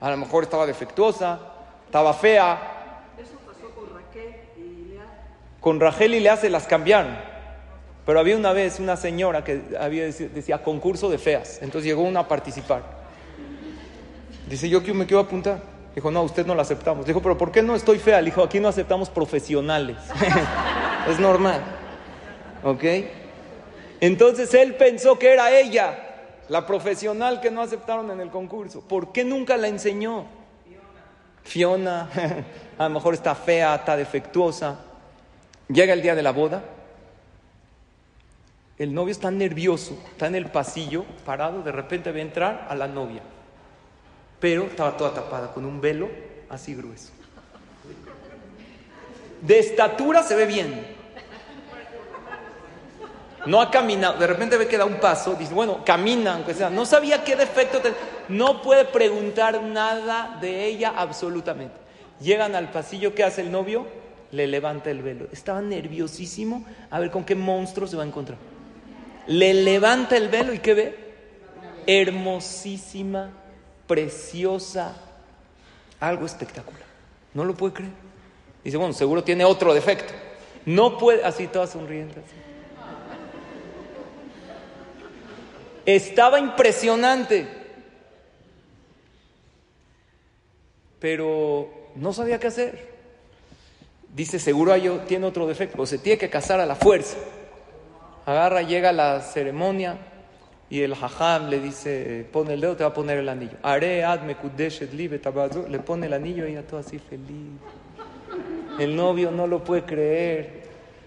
[0.00, 1.38] A lo mejor estaba defectuosa,
[1.86, 3.04] estaba fea.
[3.18, 5.04] Eso pasó con Raquel y Lea.
[5.60, 7.16] Con Rachel y Lea se las cambiaron.
[8.04, 11.58] Pero había una vez una señora que había decía concurso de feas.
[11.62, 12.82] Entonces llegó una a participar.
[14.48, 15.71] Dice, yo me quiero apuntar.
[15.94, 17.06] Dijo, no, usted no la aceptamos.
[17.06, 18.22] Dijo, pero ¿por qué no estoy fea?
[18.22, 19.98] Dijo, aquí no aceptamos profesionales.
[21.08, 21.60] es normal.
[22.64, 22.84] ¿Ok?
[24.00, 25.98] Entonces él pensó que era ella,
[26.48, 28.80] la profesional que no aceptaron en el concurso.
[28.80, 30.24] ¿Por qué nunca la enseñó?
[31.44, 32.08] Fiona,
[32.78, 34.78] a lo mejor está fea, está defectuosa.
[35.68, 36.64] Llega el día de la boda.
[38.78, 42.88] El novio está nervioso, está en el pasillo, parado, de repente ve entrar a la
[42.88, 43.22] novia
[44.42, 46.08] pero estaba toda tapada con un velo
[46.50, 47.12] así grueso.
[49.40, 50.84] De estatura se ve bien.
[53.46, 56.70] No ha caminado, de repente ve que da un paso, dice, bueno, camina, aunque sea.
[56.70, 57.98] No sabía qué defecto tenía.
[58.28, 61.76] No puede preguntar nada de ella absolutamente.
[62.20, 63.86] Llegan al pasillo, ¿qué hace el novio?
[64.32, 65.28] Le levanta el velo.
[65.30, 68.38] Estaba nerviosísimo a ver con qué monstruo se va a encontrar.
[69.28, 70.98] Le levanta el velo y ¿qué ve?
[71.86, 73.30] Hermosísima
[73.86, 74.96] preciosa,
[76.00, 76.82] algo espectacular.
[77.34, 77.92] No lo puede creer.
[78.64, 80.12] Dice, bueno, seguro tiene otro defecto.
[80.64, 82.22] No puede, así toda sonriente.
[85.84, 87.48] Estaba impresionante,
[91.00, 92.92] pero no sabía qué hacer.
[94.14, 94.78] Dice, seguro
[95.08, 97.16] tiene otro defecto, o se tiene que casar a la fuerza.
[98.26, 99.98] Agarra, llega a la ceremonia,
[100.72, 103.58] y el hajam le dice, pone el dedo, te va a poner el anillo.
[105.68, 107.50] Le pone el anillo y ella todo así feliz.
[108.78, 110.62] El novio no lo puede creer,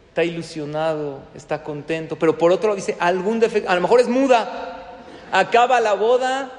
[0.09, 4.07] está ilusionado, está contento, pero por otro lado dice, algún defecto, a lo mejor es
[4.07, 4.93] muda,
[5.31, 6.51] acaba la boda,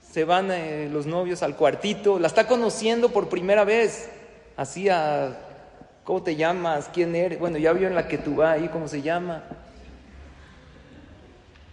[0.00, 4.08] se van eh, los novios al cuartito, la está conociendo por primera vez,
[4.56, 5.36] así a,
[6.04, 6.88] ¿cómo te llamas?
[6.90, 7.38] ¿Quién eres?
[7.38, 9.44] Bueno, ya vio en la que tú vas ahí, ¿cómo se llama?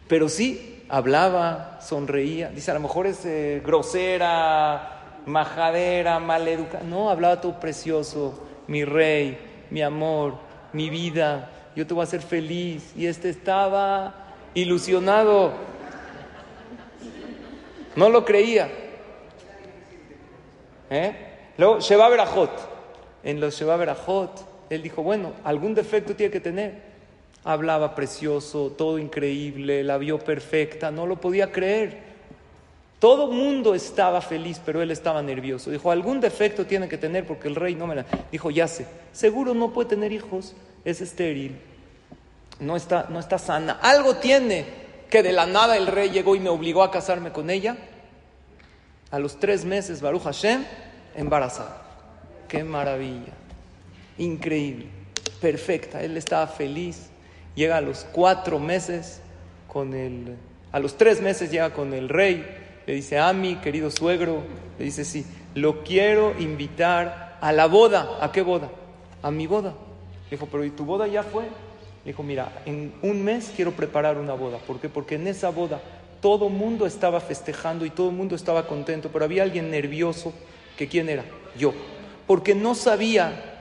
[0.08, 2.50] Pero sí, hablaba, sonreía.
[2.50, 6.84] Dice, a lo mejor es eh, grosera, majadera, maleducada.
[6.84, 8.48] No, hablaba todo precioso.
[8.68, 9.38] Mi rey,
[9.70, 10.36] mi amor,
[10.72, 11.50] mi vida.
[11.76, 12.94] Yo te voy a hacer feliz.
[12.96, 14.14] Y este estaba
[14.54, 15.54] ilusionado.
[17.96, 18.70] No lo creía.
[20.90, 21.16] ¿Eh?
[21.58, 22.52] Luego, Sheba Berajot.
[23.24, 26.93] En los Sheba Berajot, él dijo, bueno, algún defecto tiene que tener.
[27.44, 32.14] Hablaba precioso, todo increíble, la vio perfecta, no lo podía creer.
[33.00, 35.70] Todo mundo estaba feliz, pero él estaba nervioso.
[35.70, 38.06] Dijo, algún defecto tiene que tener porque el rey no me la...
[38.32, 41.58] Dijo, ya sé, seguro no puede tener hijos, es estéril,
[42.62, 43.74] no está, no está sana.
[43.82, 44.66] Algo tiene
[45.10, 47.76] que de la nada el rey llegó y me obligó a casarme con ella.
[49.12, 50.64] A los tres meses, Baruch Hashem,
[51.14, 51.82] embarazada.
[52.48, 53.34] Qué maravilla,
[54.18, 54.88] increíble,
[55.42, 56.02] perfecta.
[56.02, 57.10] Él estaba feliz.
[57.56, 59.22] Llega a los cuatro meses
[59.68, 60.36] con el,
[60.72, 62.46] a los tres meses llega con el rey,
[62.86, 64.44] le dice, a mi querido suegro,
[64.78, 65.26] le dice, sí,
[65.56, 68.18] lo quiero invitar a la boda.
[68.22, 68.70] ¿A qué boda?
[69.22, 69.74] A mi boda.
[70.26, 71.44] Le dijo, pero ¿y tu boda ya fue?
[71.44, 74.58] Le dijo, mira, en un mes quiero preparar una boda.
[74.60, 74.90] ¿Por qué?
[74.90, 75.82] Porque en esa boda
[76.22, 80.34] todo el mundo estaba festejando y todo el mundo estaba contento, pero había alguien nervioso,
[80.78, 81.24] que quién era?
[81.58, 81.74] Yo.
[82.26, 83.60] Porque no sabía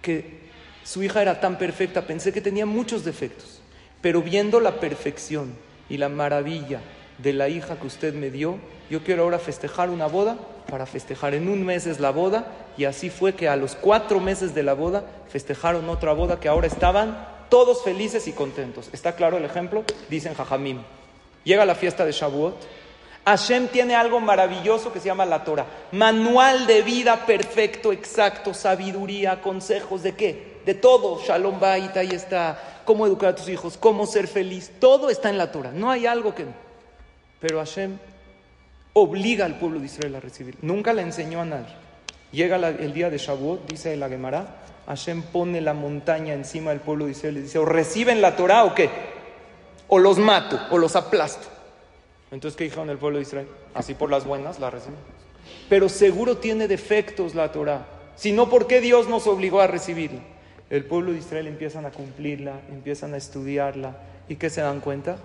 [0.00, 0.41] que
[0.84, 3.60] su hija era tan perfecta, pensé que tenía muchos defectos,
[4.00, 5.54] pero viendo la perfección
[5.88, 6.80] y la maravilla
[7.18, 8.58] de la hija que usted me dio,
[8.90, 10.36] yo quiero ahora festejar una boda
[10.68, 11.34] para festejar.
[11.34, 14.62] En un mes es la boda y así fue que a los cuatro meses de
[14.62, 18.88] la boda festejaron otra boda que ahora estaban todos felices y contentos.
[18.92, 19.84] ¿Está claro el ejemplo?
[20.08, 20.82] Dicen Jajamim.
[21.44, 22.56] Llega la fiesta de Shavuot.
[23.24, 25.66] Hashem tiene algo maravilloso que se llama la Torah.
[25.92, 30.51] Manual de vida perfecto, exacto, sabiduría, consejos de qué?
[30.64, 35.10] De todo, Shalom Bait, ahí está, cómo educar a tus hijos, cómo ser feliz, todo
[35.10, 36.46] está en la Torah, no hay algo que...
[37.40, 37.98] Pero Hashem
[38.92, 41.74] obliga al pueblo de Israel a recibir, nunca le enseñó a nadie.
[42.30, 47.06] Llega el día de Shavuot, dice la Gemara, Hashem pone la montaña encima del pueblo
[47.06, 48.90] de Israel y dice, o reciben la Torah o qué,
[49.88, 51.48] o los mato, o los aplasto.
[52.30, 53.48] Entonces, ¿qué dijeron el pueblo de Israel?
[53.74, 54.96] Así por las buenas la reciben.
[55.68, 57.86] Pero seguro tiene defectos la Torah.
[58.16, 60.20] Si no, ¿por qué Dios nos obligó a recibirla?
[60.72, 63.94] El pueblo de Israel empiezan a cumplirla, empiezan a estudiarla.
[64.26, 65.18] ¿Y qué se dan cuenta?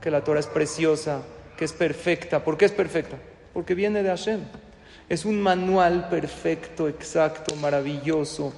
[0.00, 1.22] Que la Torah es preciosa,
[1.56, 2.44] que es perfecta.
[2.44, 3.16] ¿Por qué es perfecta?
[3.52, 4.42] Porque viene de Hashem.
[5.08, 8.52] Es un manual perfecto, exacto, maravilloso.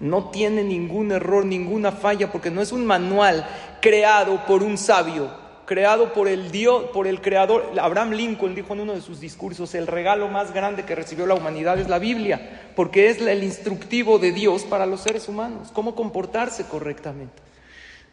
[0.00, 3.46] No tiene ningún error, ninguna falla, porque no es un manual
[3.80, 5.30] creado por un sabio,
[5.72, 7.72] creado por el Dios, por el creador.
[7.80, 11.32] Abraham Lincoln dijo en uno de sus discursos, el regalo más grande que recibió la
[11.32, 15.94] humanidad es la Biblia, porque es el instructivo de Dios para los seres humanos, cómo
[15.94, 17.42] comportarse correctamente.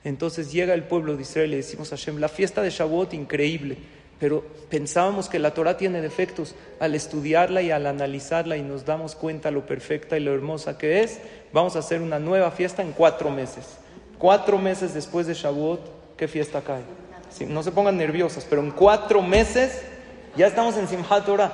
[0.06, 3.14] Entonces llega el pueblo de Israel y le decimos a Hashem, la fiesta de Shavuot
[3.14, 3.78] increíble,
[4.22, 6.56] pero pensábamos que la Torah tiene defectos.
[6.80, 11.04] Al estudiarla y al analizarla y nos damos cuenta lo perfecta y lo hermosa que
[11.04, 11.20] es,
[11.52, 13.66] vamos a hacer una nueva fiesta en cuatro meses.
[14.18, 17.09] Cuatro meses después de Shavuot, ¿qué fiesta cae?
[17.48, 19.82] No se pongan nerviosas, pero en cuatro meses
[20.36, 21.52] ya estamos en Simchat Torah.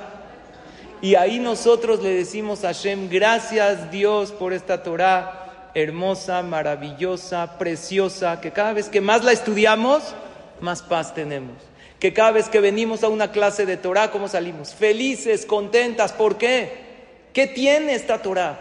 [1.00, 8.40] Y ahí nosotros le decimos a Hashem, gracias Dios por esta Torah hermosa, maravillosa, preciosa,
[8.40, 10.14] que cada vez que más la estudiamos,
[10.60, 11.52] más paz tenemos
[11.98, 14.74] que cada vez que venimos a una clase de Torah, ¿cómo salimos?
[14.74, 16.12] Felices, contentas.
[16.12, 16.84] ¿Por qué?
[17.32, 18.58] ¿Qué tiene esta Torah?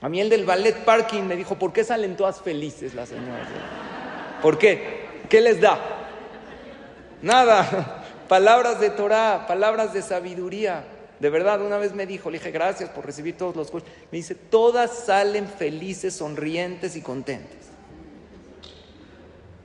[0.00, 3.48] A mí el del ballet parking me dijo, ¿por qué salen todas felices las señoras?
[4.40, 4.97] ¿Por qué?
[5.28, 5.78] ¿Qué les da?
[7.22, 8.04] Nada.
[8.28, 10.84] Palabras de Torah, palabras de sabiduría.
[11.18, 13.88] De verdad, una vez me dijo, le dije, gracias por recibir todos los cursos.
[14.12, 17.58] Me dice, todas salen felices, sonrientes y contentas.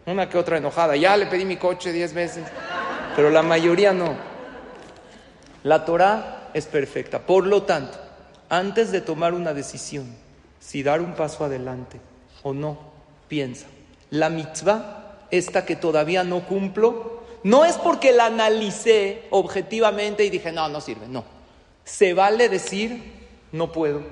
[0.05, 0.95] Una que otra enojada.
[0.95, 2.45] Ya le pedí mi coche diez veces,
[3.15, 4.15] pero la mayoría no.
[5.63, 7.19] La Torah es perfecta.
[7.19, 7.97] Por lo tanto,
[8.49, 10.15] antes de tomar una decisión,
[10.59, 11.99] si dar un paso adelante
[12.41, 12.79] o no,
[13.27, 13.67] piensa.
[14.09, 15.02] La mitzvah,
[15.37, 20.79] esta que todavía no cumplo, no es porque la analicé objetivamente y dije, no, no
[20.79, 21.25] sirve, no.
[21.83, 23.01] Se vale decir,
[23.51, 24.03] no puedo,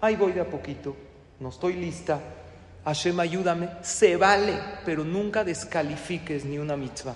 [0.00, 0.96] ahí voy de a poquito,
[1.40, 2.20] no estoy lista,
[2.84, 7.14] Hashem, ayúdame, se vale, pero nunca descalifiques ni una mitzvah.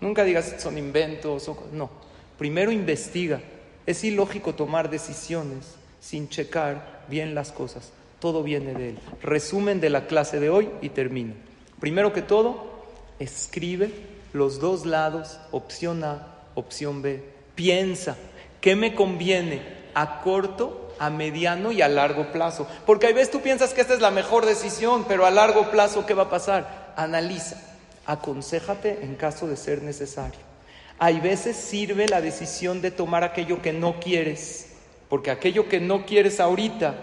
[0.00, 1.90] Nunca digas son inventos, no.
[2.38, 3.40] Primero investiga.
[3.84, 7.90] Es ilógico tomar decisiones sin checar bien las cosas.
[8.20, 8.98] Todo viene de él.
[9.22, 11.34] Resumen de la clase de hoy y termino.
[11.80, 12.67] Primero que todo,
[13.18, 13.92] escribe
[14.32, 17.22] los dos lados, opción A, opción B.
[17.54, 18.16] Piensa,
[18.60, 19.62] ¿qué me conviene
[19.94, 22.66] a corto a mediano y a largo plazo.
[22.86, 26.06] Porque a veces tú piensas que esta es la mejor decisión, pero a largo plazo,
[26.06, 26.92] ¿qué va a pasar?
[26.96, 27.60] Analiza,
[28.06, 30.40] aconsejate en caso de ser necesario.
[30.98, 34.72] Hay veces sirve la decisión de tomar aquello que no quieres,
[35.08, 36.96] porque aquello que no quieres ahorita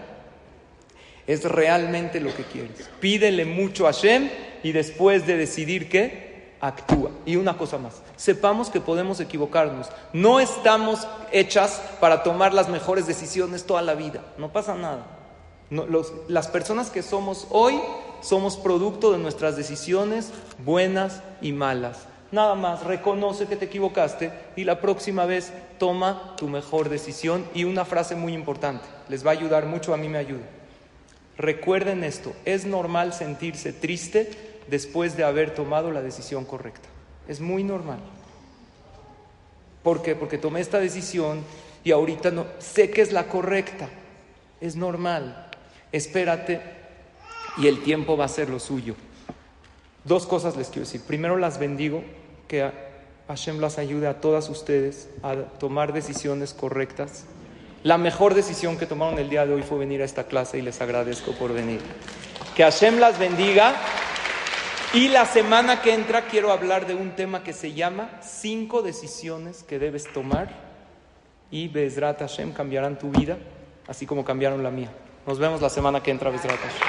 [1.26, 2.88] es realmente lo que quieres.
[3.00, 4.28] Pídele mucho a Shem
[4.66, 7.12] y después de decidir qué, actúa.
[7.24, 9.90] Y una cosa más, sepamos que podemos equivocarnos.
[10.12, 14.24] No estamos hechas para tomar las mejores decisiones toda la vida.
[14.38, 15.06] No pasa nada.
[16.26, 17.80] las personas que somos hoy
[18.22, 20.32] somos producto de nuestras decisiones
[20.64, 21.98] buenas y malas.
[22.32, 27.44] Nada más, reconoce que te equivocaste y la próxima vez toma tu mejor decisión.
[27.54, 30.42] Y una frase muy importante, les va a ayudar mucho, a mí me ayuda.
[31.38, 36.88] Recuerden esto, es normal sentirse triste después de haber tomado la decisión correcta.
[37.28, 37.98] Es muy normal.
[39.82, 40.14] ¿Por qué?
[40.14, 41.42] Porque tomé esta decisión
[41.84, 43.88] y ahorita no sé que es la correcta.
[44.60, 45.50] Es normal.
[45.92, 46.60] Espérate
[47.58, 48.94] y el tiempo va a ser lo suyo.
[50.04, 51.02] Dos cosas les quiero decir.
[51.02, 52.02] Primero las bendigo,
[52.48, 52.70] que
[53.28, 57.24] Hashem las ayude a todas ustedes a tomar decisiones correctas.
[57.82, 60.62] La mejor decisión que tomaron el día de hoy fue venir a esta clase y
[60.62, 61.80] les agradezco por venir.
[62.56, 63.74] Que Hashem las bendiga.
[64.94, 69.62] Y la semana que entra quiero hablar de un tema que se llama cinco decisiones
[69.62, 70.48] que debes tomar
[71.50, 73.36] y Bezrat Hashem cambiarán tu vida,
[73.86, 74.90] así como cambiaron la mía.
[75.26, 76.82] Nos vemos la semana que entra, Bezrat Hashem.